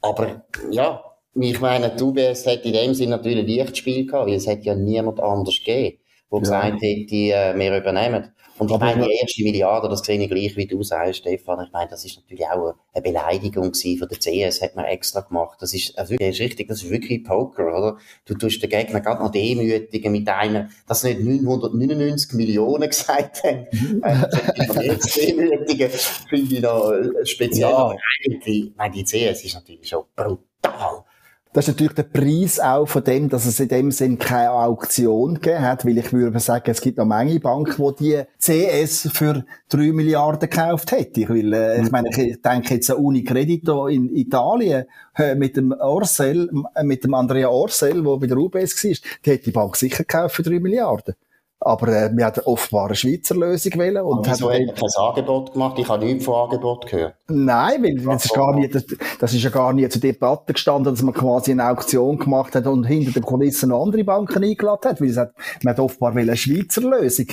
Aber 0.00 0.44
ja, 0.72 1.04
ich 1.34 1.60
meine, 1.60 1.94
die 1.94 2.02
UBS 2.02 2.44
hat 2.46 2.64
in 2.64 2.72
dem 2.72 2.94
Sinne 2.94 3.12
natürlich 3.12 3.44
ein 3.44 3.46
Lichtspiel 3.46 4.06
gehabt, 4.06 4.26
weil 4.26 4.34
es 4.34 4.48
hätte 4.48 4.64
ja 4.64 4.74
niemand 4.74 5.20
anders 5.20 5.58
gegeben, 5.58 5.98
der 6.30 6.38
ja. 6.38 6.40
gesagt 6.40 6.82
hätte, 6.82 7.14
äh, 7.14 7.58
wir 7.58 7.76
übernehmen. 7.76 8.32
Und 8.60 8.70
ich 8.70 8.78
meine, 8.78 9.06
die 9.06 9.12
erste 9.14 9.42
Milliarde, 9.42 9.88
das 9.88 10.00
sehe 10.00 10.20
ich 10.20 10.28
gleich, 10.28 10.54
wie 10.54 10.66
du 10.66 10.82
sagst, 10.82 11.20
Stefan. 11.20 11.64
Ich 11.64 11.72
meine, 11.72 11.88
das 11.88 12.04
ist 12.04 12.16
natürlich 12.16 12.46
auch 12.46 12.74
eine 12.92 13.02
Beleidigung 13.02 13.72
von 13.72 14.08
der 14.08 14.18
CS, 14.18 14.60
hat 14.60 14.76
man 14.76 14.84
extra 14.84 15.20
gemacht. 15.20 15.56
Das 15.62 15.72
ist, 15.72 15.98
also 15.98 16.14
das 16.14 16.28
ist 16.28 16.40
richtig, 16.40 16.68
das 16.68 16.82
ist 16.82 16.90
wirklich 16.90 17.24
Poker, 17.24 17.74
oder? 17.74 17.96
Du 18.26 18.34
tust 18.34 18.62
den 18.62 18.68
Gegner 18.68 19.00
gerade 19.00 19.22
noch 19.22 19.30
demütigen 19.30 20.12
mit 20.12 20.28
einer, 20.28 20.68
dass 20.86 21.04
nicht 21.04 21.20
999 21.20 22.34
Millionen 22.34 22.86
gesagt 22.90 23.44
haben. 23.44 23.66
Mhm. 23.72 24.02
Äh, 24.04 24.86
jetzt 24.88 25.16
demütigen, 25.26 25.90
finde 26.28 26.54
ich 26.54 26.60
noch 26.60 26.92
äh, 26.92 27.24
speziell. 27.24 27.70
Ja. 27.70 27.94
Eigentlich, 28.26 28.66
ich 28.66 28.76
meine, 28.76 28.94
die 28.94 29.04
CS 29.04 29.42
ist 29.42 29.54
natürlich 29.54 29.88
schon 29.88 30.04
brutal. 30.14 31.04
Das 31.52 31.66
ist 31.66 31.74
natürlich 31.74 31.94
der 31.94 32.04
Preis 32.04 32.60
auch 32.60 32.86
von 32.86 33.02
dem, 33.02 33.28
dass 33.28 33.44
es 33.44 33.58
in 33.58 33.66
dem 33.66 33.90
Sinn 33.90 34.20
keine 34.20 34.52
Auktion 34.52 35.34
gegeben 35.34 35.62
hat, 35.62 35.84
weil 35.84 35.98
ich 35.98 36.12
würde 36.12 36.38
sagen, 36.38 36.70
es 36.70 36.80
gibt 36.80 36.98
noch 36.98 37.06
Menge 37.06 37.40
Banken, 37.40 37.92
die 37.98 38.22
die 38.40 38.80
CS 38.80 39.08
für 39.12 39.44
drei 39.68 39.90
Milliarden 39.90 40.48
gekauft 40.48 40.92
hätte. 40.92 41.22
Ich 41.22 41.28
will, 41.28 41.52
äh, 41.52 41.82
ich 41.82 41.90
meine, 41.90 42.08
ich 42.10 42.40
denke 42.40 42.74
jetzt 42.74 42.88
an 42.92 42.98
Unicredito 42.98 43.88
in 43.88 44.14
Italien, 44.14 44.84
äh, 45.16 45.34
mit 45.34 45.56
dem 45.56 45.72
Orsel, 45.72 46.48
äh, 46.76 46.84
mit 46.84 47.02
dem 47.02 47.14
Andrea 47.14 47.48
Orsel, 47.48 48.00
der 48.00 48.16
bei 48.16 48.26
der 48.28 48.36
UBS 48.36 48.84
war, 48.84 48.92
die 49.24 49.30
hätte 49.30 49.44
die 49.44 49.50
Bank 49.50 49.74
sicher 49.74 50.04
gekauft 50.04 50.36
für 50.36 50.44
drei 50.44 50.60
Milliarden. 50.60 51.16
Aber 51.62 51.88
äh, 51.88 52.10
wir 52.12 52.24
haben 52.24 52.40
offenbar 52.46 52.86
eine 52.86 52.94
Schweizer 52.94 53.34
Lösung 53.34 53.78
wählen. 53.78 54.02
Und 54.02 54.26
wieso 54.26 54.50
hat 54.50 54.60
man 54.60 54.74
kein 54.74 54.88
Angebot 54.96 55.52
gemacht? 55.52 55.78
Ich 55.78 55.88
habe 55.88 56.04
nichts 56.06 56.24
von 56.24 56.34
Angebot 56.34 56.86
gehört. 56.86 57.14
Nein, 57.28 57.82
weil 57.82 57.96
das 57.96 58.24
ist, 58.24 58.34
gar 58.34 58.54
nie, 58.54 58.66
das, 58.66 58.86
das 59.18 59.34
ist 59.34 59.42
ja 59.42 59.50
gar 59.50 59.74
nie 59.74 59.86
zur 59.88 60.00
Debatte 60.00 60.54
gestanden, 60.54 60.94
dass 60.94 61.02
man 61.02 61.12
quasi 61.12 61.50
eine 61.50 61.68
Auktion 61.68 62.18
gemacht 62.18 62.54
hat 62.54 62.66
und 62.66 62.84
hinter 62.84 63.12
den 63.12 63.22
Kulissen 63.22 63.68
noch 63.68 63.84
andere 63.84 64.04
Banken 64.04 64.42
eingeladen 64.42 64.90
hat, 64.90 65.00
weil 65.02 65.10
es 65.10 65.18
hat, 65.18 65.32
man 65.62 65.74
hat 65.74 65.80
offenbar 65.80 66.16
eine 66.16 66.34
Schweizer 66.34 66.80
Lösung. 66.80 67.26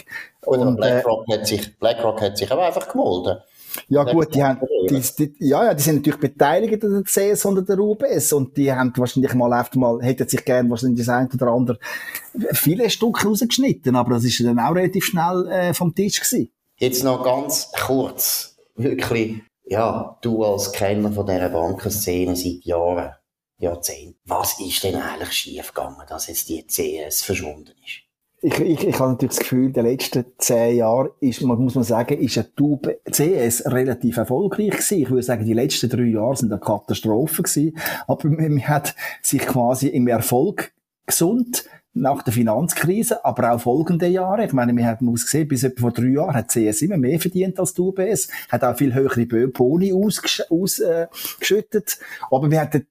Oder 0.46 0.68
und, 0.68 0.76
BlackRock, 0.76 1.26
äh, 1.30 1.34
hat 1.34 1.48
sich, 1.48 1.80
BlackRock 1.80 2.22
hat 2.22 2.38
sich 2.38 2.52
aber 2.52 2.66
einfach 2.66 2.90
gemolden. 2.90 3.38
Ja 3.90 4.04
gut, 4.04 4.34
die 4.34 4.44
haben, 4.44 4.60
die, 4.90 5.02
die, 5.18 5.36
ja, 5.40 5.66
ja, 5.66 5.74
die 5.74 5.82
sind 5.82 5.98
natürlich 5.98 6.20
beteiligt 6.20 6.84
an 6.84 7.04
der 7.04 7.04
CS 7.04 7.46
und 7.46 7.68
der 7.68 7.80
UBS 7.80 8.34
und 8.34 8.56
die 8.58 8.72
haben 8.72 8.92
wahrscheinlich 8.96 9.34
mal 9.34 9.60
öfter 9.60 9.80
mal, 9.80 10.02
hätten 10.02 10.28
sich 10.28 10.44
gern 10.44 10.70
wahrscheinlich 10.70 11.06
das 11.06 11.10
eine 11.10 11.30
oder 11.34 11.48
andere 11.48 11.80
viele 12.52 12.90
Stücke 12.90 13.28
rausgeschnitten, 13.28 13.96
aber 13.96 14.16
das 14.16 14.24
ist 14.24 14.44
dann 14.44 14.60
auch 14.60 14.76
relativ 14.76 15.06
schnell 15.06 15.48
äh, 15.48 15.74
vom 15.74 15.94
Tisch 15.94 16.20
gewesen. 16.20 16.52
Jetzt 16.78 17.04
noch 17.04 17.24
ganz 17.24 17.72
kurz, 17.72 18.56
wirklich, 18.76 19.42
ja, 19.66 20.18
du 20.22 20.44
als 20.44 20.72
Kenner 20.72 21.12
von 21.12 21.26
dieser 21.26 21.50
Bankenszene 21.50 22.36
seit 22.36 22.64
Jahren, 22.64 23.14
Jahrzehnten, 23.60 24.20
was 24.26 24.60
ist 24.60 24.84
denn 24.84 24.96
eigentlich 24.96 25.32
schiefgegangen, 25.32 26.06
dass 26.08 26.28
jetzt 26.28 26.48
die 26.50 26.66
CS 26.66 27.24
verschwunden 27.24 27.74
ist? 27.84 28.07
Ich, 28.42 28.60
ich, 28.60 28.88
ich 28.88 29.00
habe 29.00 29.12
natürlich 29.12 29.36
das 29.36 29.40
Gefühl, 29.40 29.66
in 29.66 29.74
den 29.74 29.86
letzten 29.86 30.26
zehn 30.38 30.78
Jahren 30.78 31.10
ist, 31.20 31.42
muss 31.42 31.76
man 31.76 31.84
sagen, 31.84 32.20
ist 32.20 32.38
eine 32.38 32.54
Tube 32.56 33.00
CS 33.10 33.66
relativ 33.66 34.18
erfolgreich 34.18 34.72
gewesen. 34.72 35.02
Ich 35.02 35.10
würde 35.10 35.24
sagen, 35.24 35.46
die 35.46 35.54
letzten 35.54 35.90
drei 35.90 36.04
Jahre 36.04 36.36
sind 36.36 36.52
eine 36.52 36.62
Katastrophe 36.62 37.42
gewesen. 37.42 37.78
Aber 38.06 38.30
man 38.30 38.68
hat 38.68 38.96
sich 39.24 39.42
quasi 39.42 39.88
im 39.88 40.08
Erfolg 40.08 40.72
gesund 41.08 41.66
nach 41.94 42.22
der 42.22 42.34
Finanzkrise, 42.34 43.26
aber 43.26 43.54
auch 43.54 43.62
folgende 43.62 44.06
Jahre. 44.06 44.46
Ich 44.46 44.54
meine, 44.54 44.76
wir 44.76 44.86
haben 44.86 45.12
gesehen, 45.12 45.48
bis 45.48 45.64
etwa 45.64 45.82
vor 45.82 45.92
drei 45.92 46.10
Jahren 46.10 46.36
hat 46.36 46.52
CS 46.52 46.84
immer 46.84 46.98
mehr 46.98 47.20
verdient 47.20 47.60
als 47.60 47.74
die 47.74 47.82
UBS, 47.82 48.28
hat 48.50 48.64
auch 48.64 48.78
viel 48.78 48.94
höhere 48.94 49.26
Boni 49.48 49.94
ausgeschüttet, 49.94 50.48
aus, 50.52 52.00
aber 52.30 52.52
wir 52.52 52.62
hatten 52.62 52.86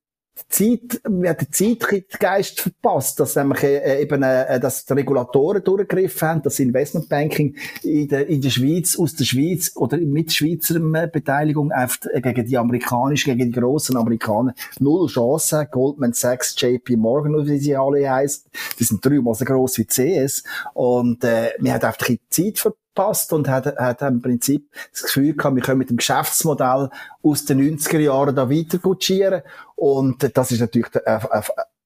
Zeit, 0.49 1.01
haben 1.05 1.22
den 1.22 1.53
Zeitgeist 1.53 2.61
verpasst, 2.61 3.18
dass 3.20 3.37
nämlich 3.37 3.62
äh, 3.62 4.03
eben, 4.03 4.22
äh, 4.22 4.61
dass 4.61 4.85
die 4.85 4.92
Regulatoren 4.92 5.64
durchgegriffen 5.64 6.29
haben, 6.29 6.42
dass 6.42 6.59
Investmentbanking 6.59 7.57
in 7.83 8.09
der, 8.09 8.27
in 8.27 8.40
der 8.40 8.51
Schweiz, 8.51 8.99
aus 8.99 9.14
der 9.14 9.25
Schweiz 9.25 9.72
oder 9.75 9.96
mit 9.99 10.33
Schweizer 10.33 10.77
äh, 10.77 11.09
Beteiligung 11.09 11.70
äh, 11.70 12.20
gegen 12.20 12.46
die 12.46 12.59
amerikanischen, 12.59 13.37
gegen 13.37 13.53
die 13.53 13.59
grossen 13.59 13.96
Amerikaner 13.96 14.55
null 14.79 15.09
Chancen. 15.09 15.66
Goldman 15.70 16.12
Sachs, 16.12 16.55
JP 16.59 16.96
Morgan, 16.96 17.46
wie 17.46 17.59
sie 17.59 17.77
alle 17.77 18.09
heißen, 18.09 18.44
die 18.79 18.85
sind 18.85 19.05
dreimal 19.05 19.35
so 19.35 19.44
gross 19.44 19.79
wie 19.79 19.87
CS. 19.87 20.44
Und 20.75 21.25
äh, 21.25 21.53
wir 21.59 21.75
haben 21.75 21.83
einfach 21.83 22.07
die 22.07 22.20
Zeit 22.29 22.59
verpasst 22.59 22.86
passt 22.96 23.32
und 23.32 23.48
hat, 23.48 23.66
hat 23.76 24.02
im 24.02 24.20
Prinzip 24.20 24.68
das 24.90 25.04
Gefühl 25.04 25.37
gehabt, 25.37 25.54
wir 25.54 25.62
können 25.62 25.78
mit 25.78 25.90
dem 25.90 25.98
Geschäftsmodell 25.98 26.90
aus 27.22 27.44
den 27.44 27.61
90er 27.61 28.00
Jahren 28.00 28.35
da 28.35 28.50
weiter 28.50 28.78
kutschieren. 28.78 29.42
Und 29.76 30.37
das 30.37 30.50
ist 30.50 30.61
natürlich, 30.61 30.92
äh, 30.96 31.14
äh, 31.14 31.42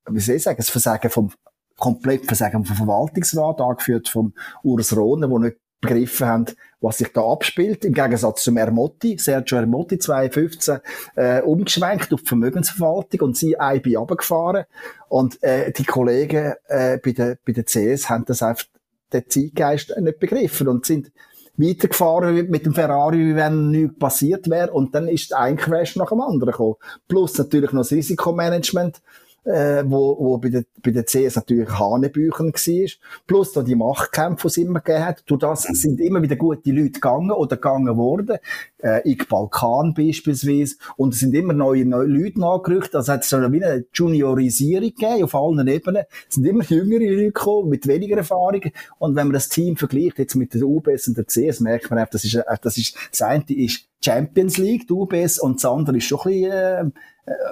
wie 0.08 0.20
soll 0.20 0.36
ich 0.36 0.42
sagen, 0.42 0.56
das 0.56 0.70
Versagen 0.70 1.10
vom, 1.10 1.30
komplett 1.76 2.24
Versagen 2.24 2.64
vom 2.64 2.76
Verwaltungsrat, 2.76 3.60
angeführt 3.60 4.08
vom 4.08 4.32
Urs 4.62 4.96
Rohner, 4.96 5.28
wo 5.28 5.38
nicht 5.38 5.58
begriffen 5.80 6.26
haben, 6.26 6.46
was 6.80 6.98
sich 6.98 7.12
da 7.12 7.22
abspielt. 7.22 7.84
Im 7.84 7.94
Gegensatz 7.94 8.42
zum 8.42 8.56
Ermotti, 8.56 9.18
Sergio 9.18 9.58
Ermotti 9.58 9.98
2015, 9.98 10.78
äh, 11.16 11.40
umgeschwenkt 11.42 12.12
auf 12.12 12.20
die 12.20 12.26
Vermögensverwaltung 12.26 13.20
und 13.20 13.36
sie 13.36 13.56
IB 13.60 13.96
runtergefahren. 13.96 14.64
Und 15.08 15.42
äh, 15.42 15.72
die 15.72 15.84
Kollegen 15.84 16.54
äh, 16.68 16.98
bei 16.98 17.12
der, 17.12 17.38
bei 17.44 17.52
der 17.52 17.64
CS 17.64 18.08
haben 18.08 18.24
das 18.26 18.42
einfach 18.42 18.66
den 19.12 19.24
Zeitgeist 19.28 19.94
nicht 19.98 20.18
begriffen 20.18 20.68
und 20.68 20.86
sind 20.86 21.10
weitergefahren 21.56 22.48
mit 22.48 22.66
dem 22.66 22.74
Ferrari, 22.74 23.18
wie 23.18 23.36
wenn 23.36 23.70
nichts 23.70 23.98
passiert 23.98 24.48
wäre. 24.48 24.72
Und 24.72 24.94
dann 24.94 25.08
ist 25.08 25.34
ein 25.34 25.56
Crash 25.56 25.96
nach 25.96 26.08
dem 26.08 26.20
anderen 26.20 26.52
gekommen. 26.52 26.76
Plus 27.08 27.36
natürlich 27.38 27.72
noch 27.72 27.82
das 27.82 27.92
Risikomanagement. 27.92 29.00
Äh, 29.44 29.82
wo, 29.86 30.16
wo 30.18 30.38
bei 30.38 30.48
der, 30.48 30.64
bei 30.82 30.90
der 30.90 31.04
CS 31.04 31.36
natürlich 31.36 31.70
Hanebüchen 31.78 32.52
war. 32.52 32.90
Plus 33.26 33.52
da 33.52 33.62
die 33.62 33.74
Machtkämpfe, 33.74 34.42
die 34.42 34.48
es 34.48 34.56
immer 34.58 34.80
gegeben 34.80 35.04
hat. 35.04 35.22
Durch 35.26 35.40
das 35.40 35.62
sind 35.62 36.00
immer 36.00 36.22
wieder 36.22 36.36
gute 36.36 36.70
Leute 36.70 36.92
gegangen 36.92 37.32
oder 37.32 37.56
gegangen 37.56 37.96
worden. 37.96 38.38
Äh, 38.78 39.10
in 39.10 39.18
Balkan 39.28 39.94
beispielsweise. 39.94 40.76
Und 40.96 41.14
es 41.14 41.20
sind 41.20 41.34
immer 41.34 41.52
neue, 41.52 41.84
neue 41.86 42.06
Leute 42.06 42.40
nachgerückt. 42.40 42.94
Also 42.94 43.12
hat 43.12 43.22
es 43.22 43.30
so 43.30 43.38
wie 43.38 43.64
eine 43.64 43.84
Juniorisierung 43.92 44.90
gegeben 44.90 45.24
auf 45.24 45.34
allen 45.34 45.66
Ebenen. 45.66 46.04
Es 46.28 46.34
sind 46.34 46.46
immer 46.46 46.64
jüngere 46.64 47.10
Leute 47.10 47.32
gekommen, 47.32 47.68
mit 47.68 47.86
weniger 47.86 48.18
Erfahrung. 48.18 48.62
Und 48.98 49.16
wenn 49.16 49.26
man 49.26 49.34
das 49.34 49.48
Team 49.48 49.76
vergleicht 49.76 50.18
jetzt 50.18 50.34
mit 50.34 50.54
der 50.54 50.62
UBS 50.62 51.08
und 51.08 51.16
der 51.16 51.26
CS, 51.26 51.60
merkt 51.60 51.90
man 51.90 51.98
einfach, 51.98 52.12
das 52.12 52.24
ist, 52.24 52.34
äh, 52.34 52.44
das 52.62 52.76
ist, 52.76 52.96
das 53.10 53.22
eine 53.22 53.44
ist 53.48 53.86
Champions 54.02 54.56
League, 54.56 54.86
die 54.86 54.92
UBS, 54.92 55.38
und 55.38 55.56
das 55.56 55.70
andere 55.70 55.98
ist 55.98 56.04
schon 56.04 56.20
ein 56.20 56.24
bisschen, 56.24 56.52
äh, 56.52 56.84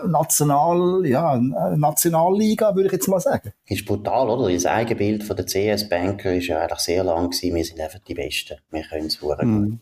National, 0.06 1.06
ja, 1.06 1.38
Nationalliga, 1.76 2.74
würde 2.74 2.86
ich 2.86 2.92
jetzt 2.92 3.08
mal 3.08 3.20
sagen. 3.20 3.52
Ist 3.66 3.86
brutal, 3.86 4.28
oder? 4.28 4.52
Das 4.52 4.66
Eigenbild 4.66 5.22
von 5.22 5.36
der 5.36 5.46
CS 5.46 5.88
Banker 5.88 6.32
ist 6.34 6.48
ja 6.48 6.60
eigentlich 6.60 6.78
sehr 6.80 7.04
lang 7.04 7.30
gewesen. 7.30 7.54
Wir 7.54 7.64
sind 7.64 7.80
einfach 7.80 8.00
die 8.00 8.14
Besten. 8.14 8.58
Wir 8.70 8.82
können 8.82 9.06
es 9.06 9.20
mhm. 9.22 9.80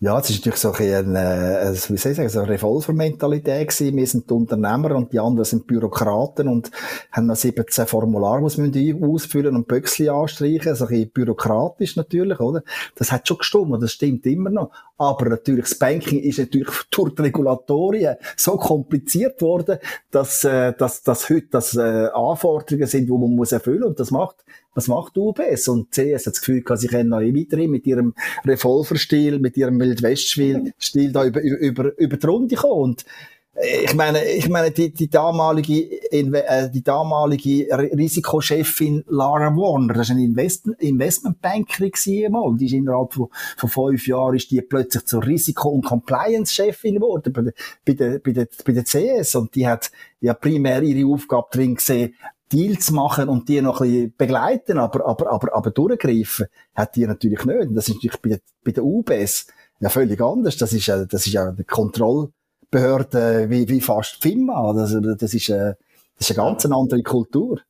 Ja, 0.00 0.16
es 0.20 0.30
ist 0.30 0.46
natürlich 0.46 0.60
so 0.60 0.70
ein, 0.70 1.16
äh, 1.16 1.72
wie 1.72 1.96
soll 1.96 2.12
ich 2.12 2.16
sagen, 2.16 2.28
so 2.28 2.38
eine 2.38 2.50
Revolver-Mentalität 2.50 3.66
gewesen. 3.68 3.96
Wir 3.96 4.06
sind 4.06 4.30
die 4.30 4.34
Unternehmer 4.34 4.94
und 4.94 5.12
die 5.12 5.18
anderen 5.18 5.44
sind 5.44 5.66
Bürokraten 5.66 6.46
und 6.46 6.70
haben 7.10 7.26
noch 7.26 7.34
17 7.34 7.84
Formulare, 7.84 8.46
die 8.46 8.72
sie 8.72 9.02
ausfüllen 9.02 9.56
und 9.56 9.66
Böckchen 9.66 10.10
anstreichen. 10.10 10.76
So 10.76 10.84
ein 10.84 10.90
bisschen 10.90 11.10
bürokratisch 11.10 11.96
natürlich, 11.96 12.38
oder? 12.38 12.62
Das 12.94 13.10
hat 13.10 13.26
schon 13.26 13.38
gestimmt, 13.38 13.82
das 13.82 13.90
stimmt 13.90 14.24
immer 14.26 14.50
noch. 14.50 14.70
Aber 14.98 15.30
natürlich, 15.30 15.64
das 15.64 15.76
Banking 15.76 16.20
ist 16.20 16.38
natürlich 16.38 16.68
durch 16.92 17.16
die 17.16 17.22
Regulatorien 17.22 18.18
so 18.36 18.56
kompliziert 18.56 19.42
worden, 19.42 19.78
dass, 20.12 20.44
äh, 20.44 20.74
dass, 20.74 21.02
dass 21.02 21.28
heute 21.28 21.48
das 21.50 21.74
äh, 21.74 22.06
Anforderungen 22.14 22.86
sind, 22.86 23.06
die 23.06 23.12
man 23.12 23.34
muss 23.34 23.50
erfüllen 23.50 23.82
und 23.82 23.98
das 23.98 24.12
macht 24.12 24.44
was 24.74 24.88
macht 24.88 25.16
UBS? 25.16 25.68
Und 25.68 25.90
CS 25.90 26.26
hat 26.26 26.34
das 26.34 26.40
Gefühl, 26.40 26.62
sie 26.76 26.88
können 26.88 27.10
noch 27.10 27.20
weiterhin 27.20 27.70
mit 27.70 27.86
ihrem 27.86 28.14
Revolverstil, 28.44 29.38
mit 29.38 29.56
ihrem 29.56 29.80
Wildwest-Stil 29.80 31.12
da 31.12 31.24
über, 31.24 31.40
über, 31.42 31.98
über 31.98 32.16
die 32.16 32.26
Runde 32.26 32.56
kommen. 32.56 32.82
Und 32.82 33.04
äh, 33.58 33.84
ich 33.84 33.94
meine, 33.94 34.24
ich 34.24 34.48
meine, 34.48 34.70
die, 34.70 34.92
die 34.92 35.08
damalige, 35.08 35.90
äh, 36.10 36.70
die 36.70 36.82
damalige 36.82 37.66
Risikochefin 37.76 39.04
Lara 39.08 39.54
Warner, 39.56 39.94
das 39.94 40.08
war 40.08 40.16
eine 40.16 40.24
Invest 40.24 40.68
Investmentbankerin 40.78 42.30
mal. 42.30 42.56
Die 42.56 42.66
ist 42.66 42.72
innerhalb 42.72 43.12
von, 43.12 43.28
von 43.56 43.68
fünf 43.68 44.06
Jahren 44.06 44.36
ist 44.36 44.50
die 44.50 44.62
plötzlich 44.62 45.04
zur 45.04 45.26
Risiko- 45.26 45.70
und 45.70 45.84
Compliance-Chefin 45.84 46.96
geworden 46.96 47.32
bei 47.32 47.42
der, 47.42 47.52
bei 47.84 47.92
der, 47.94 48.18
bei 48.18 48.32
der, 48.32 48.48
bei 48.64 48.72
der 48.72 48.84
CS. 48.84 49.34
Und 49.34 49.54
die 49.54 49.66
hat 49.66 49.90
ja 50.20 50.34
primär 50.34 50.82
ihre 50.82 51.12
Aufgabe 51.12 51.48
drin 51.50 51.74
gesehen, 51.74 52.14
Deals 52.52 52.90
machen 52.90 53.28
und 53.28 53.48
die 53.48 53.60
noch 53.60 53.80
ein 53.80 53.90
bisschen 53.90 54.14
begleiten, 54.16 54.78
aber, 54.78 55.06
aber, 55.06 55.30
aber, 55.30 55.54
aber 55.54 55.70
durchgreifen, 55.70 56.46
hat 56.74 56.96
die 56.96 57.06
natürlich 57.06 57.44
nicht. 57.44 57.68
Und 57.68 57.74
das 57.74 57.88
ist 57.88 57.96
natürlich 57.96 58.20
bei, 58.20 58.40
bei 58.64 58.72
der 58.72 58.84
UBS 58.84 59.46
ja 59.80 59.88
völlig 59.88 60.20
anders. 60.20 60.56
Das 60.56 60.72
ist, 60.72 60.86
ja, 60.86 61.04
das 61.04 61.26
ist 61.26 61.32
ja 61.32 61.48
eine 61.48 61.64
Kontrollbehörde 61.64 63.50
wie, 63.50 63.68
wie 63.68 63.80
fast 63.80 64.22
FIMA. 64.22 64.72
Das, 64.72 64.96
das 65.18 65.34
ist, 65.34 65.48
äh, 65.48 65.74
das 66.18 66.30
ist 66.30 66.38
eine 66.38 66.48
ganz 66.48 66.66
andere 66.66 67.02
Kultur. 67.02 67.60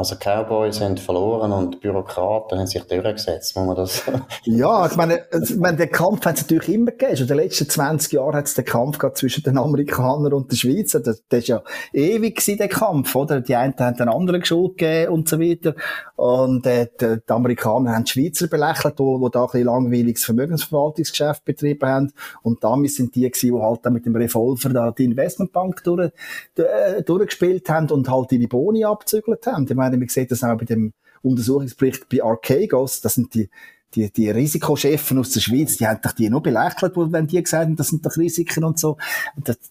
Also 0.00 0.16
Cowboys 0.16 0.80
haben 0.80 0.96
verloren 0.96 1.52
und 1.52 1.82
Bürokraten 1.82 2.58
haben 2.58 2.66
sich 2.66 2.82
durchgesetzt, 2.84 3.54
muss 3.54 3.66
man 3.66 3.76
das 3.76 4.02
Ja, 4.44 4.86
ich 4.86 4.96
meine, 4.96 5.26
ich 5.42 5.56
meine, 5.56 5.76
den 5.76 5.90
Kampf 5.90 6.24
hat 6.24 6.36
es 6.36 6.40
natürlich 6.40 6.70
immer 6.70 6.92
gegeben. 6.92 7.18
Schon 7.18 7.24
in 7.24 7.28
den 7.28 7.36
letzten 7.36 7.68
20 7.68 8.14
Jahren 8.14 8.34
hat 8.34 8.46
es 8.46 8.54
den 8.54 8.64
Kampf 8.64 8.98
zwischen 9.12 9.42
den 9.42 9.58
Amerikanern 9.58 10.32
und 10.32 10.50
den 10.50 10.56
Schweizern. 10.56 11.02
Das, 11.02 11.22
das 11.28 11.40
ist 11.40 11.48
ja 11.48 11.62
ewig 11.92 12.36
gewesen, 12.36 12.56
der 12.56 12.68
Kampf, 12.68 13.14
oder? 13.14 13.42
Die 13.42 13.54
einen 13.54 13.74
haben 13.78 13.98
den 13.98 14.08
anderen 14.08 14.42
Schuld 14.42 14.78
gegeben 14.78 15.12
und 15.12 15.28
so 15.28 15.38
weiter. 15.38 15.74
Und 16.16 16.64
äh, 16.64 16.86
die, 16.98 17.16
die 17.18 17.32
Amerikaner 17.32 17.92
haben 17.92 18.04
die 18.04 18.10
Schweizer 18.12 18.46
belächelt, 18.46 18.98
die, 18.98 19.02
die 19.02 19.30
da 19.30 19.40
ein 19.42 19.46
bisschen 19.48 19.66
langweiliges 19.66 20.24
Vermögensverwaltungsgeschäft 20.24 21.44
betrieben 21.44 21.86
haben. 21.86 22.12
Und 22.40 22.64
damit 22.64 22.94
sind 22.94 23.14
die 23.14 23.30
gewesen, 23.30 23.54
die 23.54 23.62
halt 23.62 23.80
dann 23.82 23.92
mit 23.92 24.06
dem 24.06 24.16
Revolver 24.16 24.70
da 24.70 24.92
die 24.92 25.04
Investmentbank 25.04 25.84
durch, 25.84 26.10
äh, 26.56 27.02
durchgespielt 27.02 27.68
haben 27.68 27.90
und 27.90 28.08
halt 28.08 28.32
ihre 28.32 28.48
Boni 28.48 28.82
abzügelt 28.82 29.46
haben. 29.46 29.66
Ich 29.68 29.74
meine, 29.74 29.89
meine, 29.90 29.98
man 29.98 30.08
sieht 30.08 30.30
das 30.30 30.44
auch 30.44 30.56
bei 30.56 30.64
dem 30.64 30.92
Untersuchungsbericht 31.22 32.08
bei 32.08 32.22
Archegos, 32.22 33.00
das 33.00 33.14
sind 33.14 33.34
die, 33.34 33.50
die, 33.94 34.10
die 34.12 34.30
Risikochefen 34.30 35.18
aus 35.18 35.30
der 35.30 35.40
Schweiz, 35.40 35.76
die 35.76 35.86
haben 35.86 36.00
doch 36.02 36.12
die 36.12 36.30
nur 36.30 36.42
belächelt, 36.42 36.92
wenn 36.96 37.26
die 37.26 37.42
gesagt 37.42 37.64
haben, 37.64 37.76
das 37.76 37.88
sind 37.88 38.06
doch 38.06 38.16
Risiken 38.16 38.64
und 38.64 38.78
so. 38.78 38.96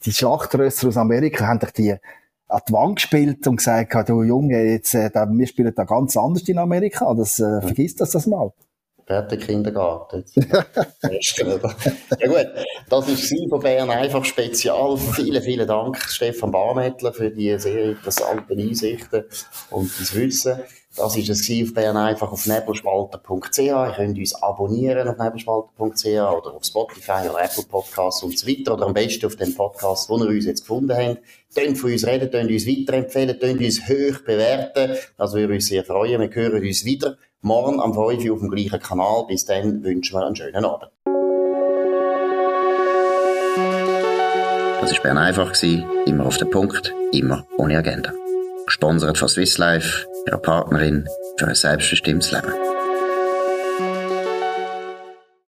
Die 0.05 0.11
Schlachtrösser 0.11 0.89
aus 0.89 0.97
Amerika 0.97 1.47
haben 1.47 1.59
doch 1.59 1.71
die 1.71 1.95
an 2.49 2.61
die 2.67 2.73
Wand 2.73 2.95
gespielt 2.95 3.45
und 3.47 3.57
gesagt, 3.57 4.09
du 4.09 4.23
Junge, 4.23 4.63
jetzt, 4.63 4.95
äh, 4.95 5.11
wir 5.13 5.47
spielen 5.47 5.73
da 5.75 5.83
ganz 5.83 6.17
anders 6.17 6.47
in 6.49 6.57
Amerika, 6.57 7.13
das, 7.13 7.39
äh, 7.39 7.61
vergiss 7.61 7.95
das 7.95 8.11
das 8.11 8.25
mal. 8.25 8.51
Fertig 9.09 9.47
Kindergarten. 9.47 10.23
ja 10.35 10.51
gut, 12.27 12.47
das 12.89 13.07
war 13.07 13.49
von 13.49 13.59
Bern 13.59 13.89
einfach 13.89 14.23
Spezial. 14.23 14.97
Vielen, 15.15 15.41
vielen 15.41 15.67
Dank, 15.67 15.97
Stefan 15.97 16.51
Barmettler, 16.51 17.11
für 17.11 17.31
die 17.31 17.57
sehr 17.57 17.85
interessanten 17.85 18.59
Einsichten 18.59 19.23
und 19.71 19.91
das 19.99 20.13
Wissen. 20.13 20.59
Das 20.95 21.15
war 21.15 21.23
es 21.23 21.49
auf 21.49 21.73
Bern 21.73 21.97
einfach 21.97 22.31
auf 22.31 22.45
nebelspalter.ch. 22.45 23.57
Ihr 23.57 23.93
könnt 23.95 24.19
uns 24.19 24.35
abonnieren 24.35 25.07
auf 25.07 25.17
nebelspalter.ch 25.17 26.05
oder 26.05 26.53
auf 26.53 26.63
Spotify 26.63 27.29
oder 27.29 27.43
Apple 27.43 27.63
Podcasts 27.63 28.21
und 28.21 28.37
so 28.37 28.47
weiter. 28.47 28.75
Oder 28.75 28.85
am 28.85 28.93
besten 28.93 29.25
auf 29.25 29.35
dem 29.37 29.55
Podcast, 29.55 30.07
wo 30.11 30.19
ihr 30.19 30.27
uns 30.27 30.45
jetzt 30.45 30.61
gefunden 30.61 30.95
habt. 30.95 31.19
Tönt 31.55 31.79
von 31.79 31.91
uns 31.91 32.05
reden, 32.05 32.29
tönt 32.29 32.51
uns 32.51 32.67
weiterempfehlen, 32.67 33.39
tönt 33.39 33.59
uns 33.59 33.81
hoch 33.87 34.19
bewerten. 34.23 34.97
Das 35.17 35.33
würde 35.33 35.55
uns 35.55 35.65
sehr 35.65 35.83
freuen. 35.83 36.21
Wir 36.21 36.29
hören 36.29 36.61
uns 36.61 36.85
wieder 36.85 37.17
morgen 37.41 37.79
am 37.79 37.93
5 37.93 38.25
Uhr 38.25 38.33
auf 38.33 38.39
dem 38.39 38.49
gleichen 38.49 38.79
Kanal. 38.79 39.25
Bis 39.27 39.45
dann 39.45 39.83
wünschen 39.83 40.15
wir 40.15 40.25
einen 40.25 40.35
schönen 40.35 40.65
Abend. 40.65 40.91
Das 44.81 44.93
war 44.93 45.03
Bern 45.03 45.17
einfach, 45.17 45.53
immer 46.05 46.25
auf 46.25 46.37
den 46.37 46.49
Punkt, 46.49 46.93
immer 47.11 47.45
ohne 47.57 47.77
Agenda. 47.77 48.13
Gesponsert 48.65 49.17
von 49.17 49.27
Swiss 49.27 49.57
Life, 49.57 50.07
ihrer 50.25 50.37
Partnerin 50.37 51.07
für 51.37 51.47
ein 51.47 51.55
selbstbestimmtes 51.55 52.31
Leben. 52.31 52.53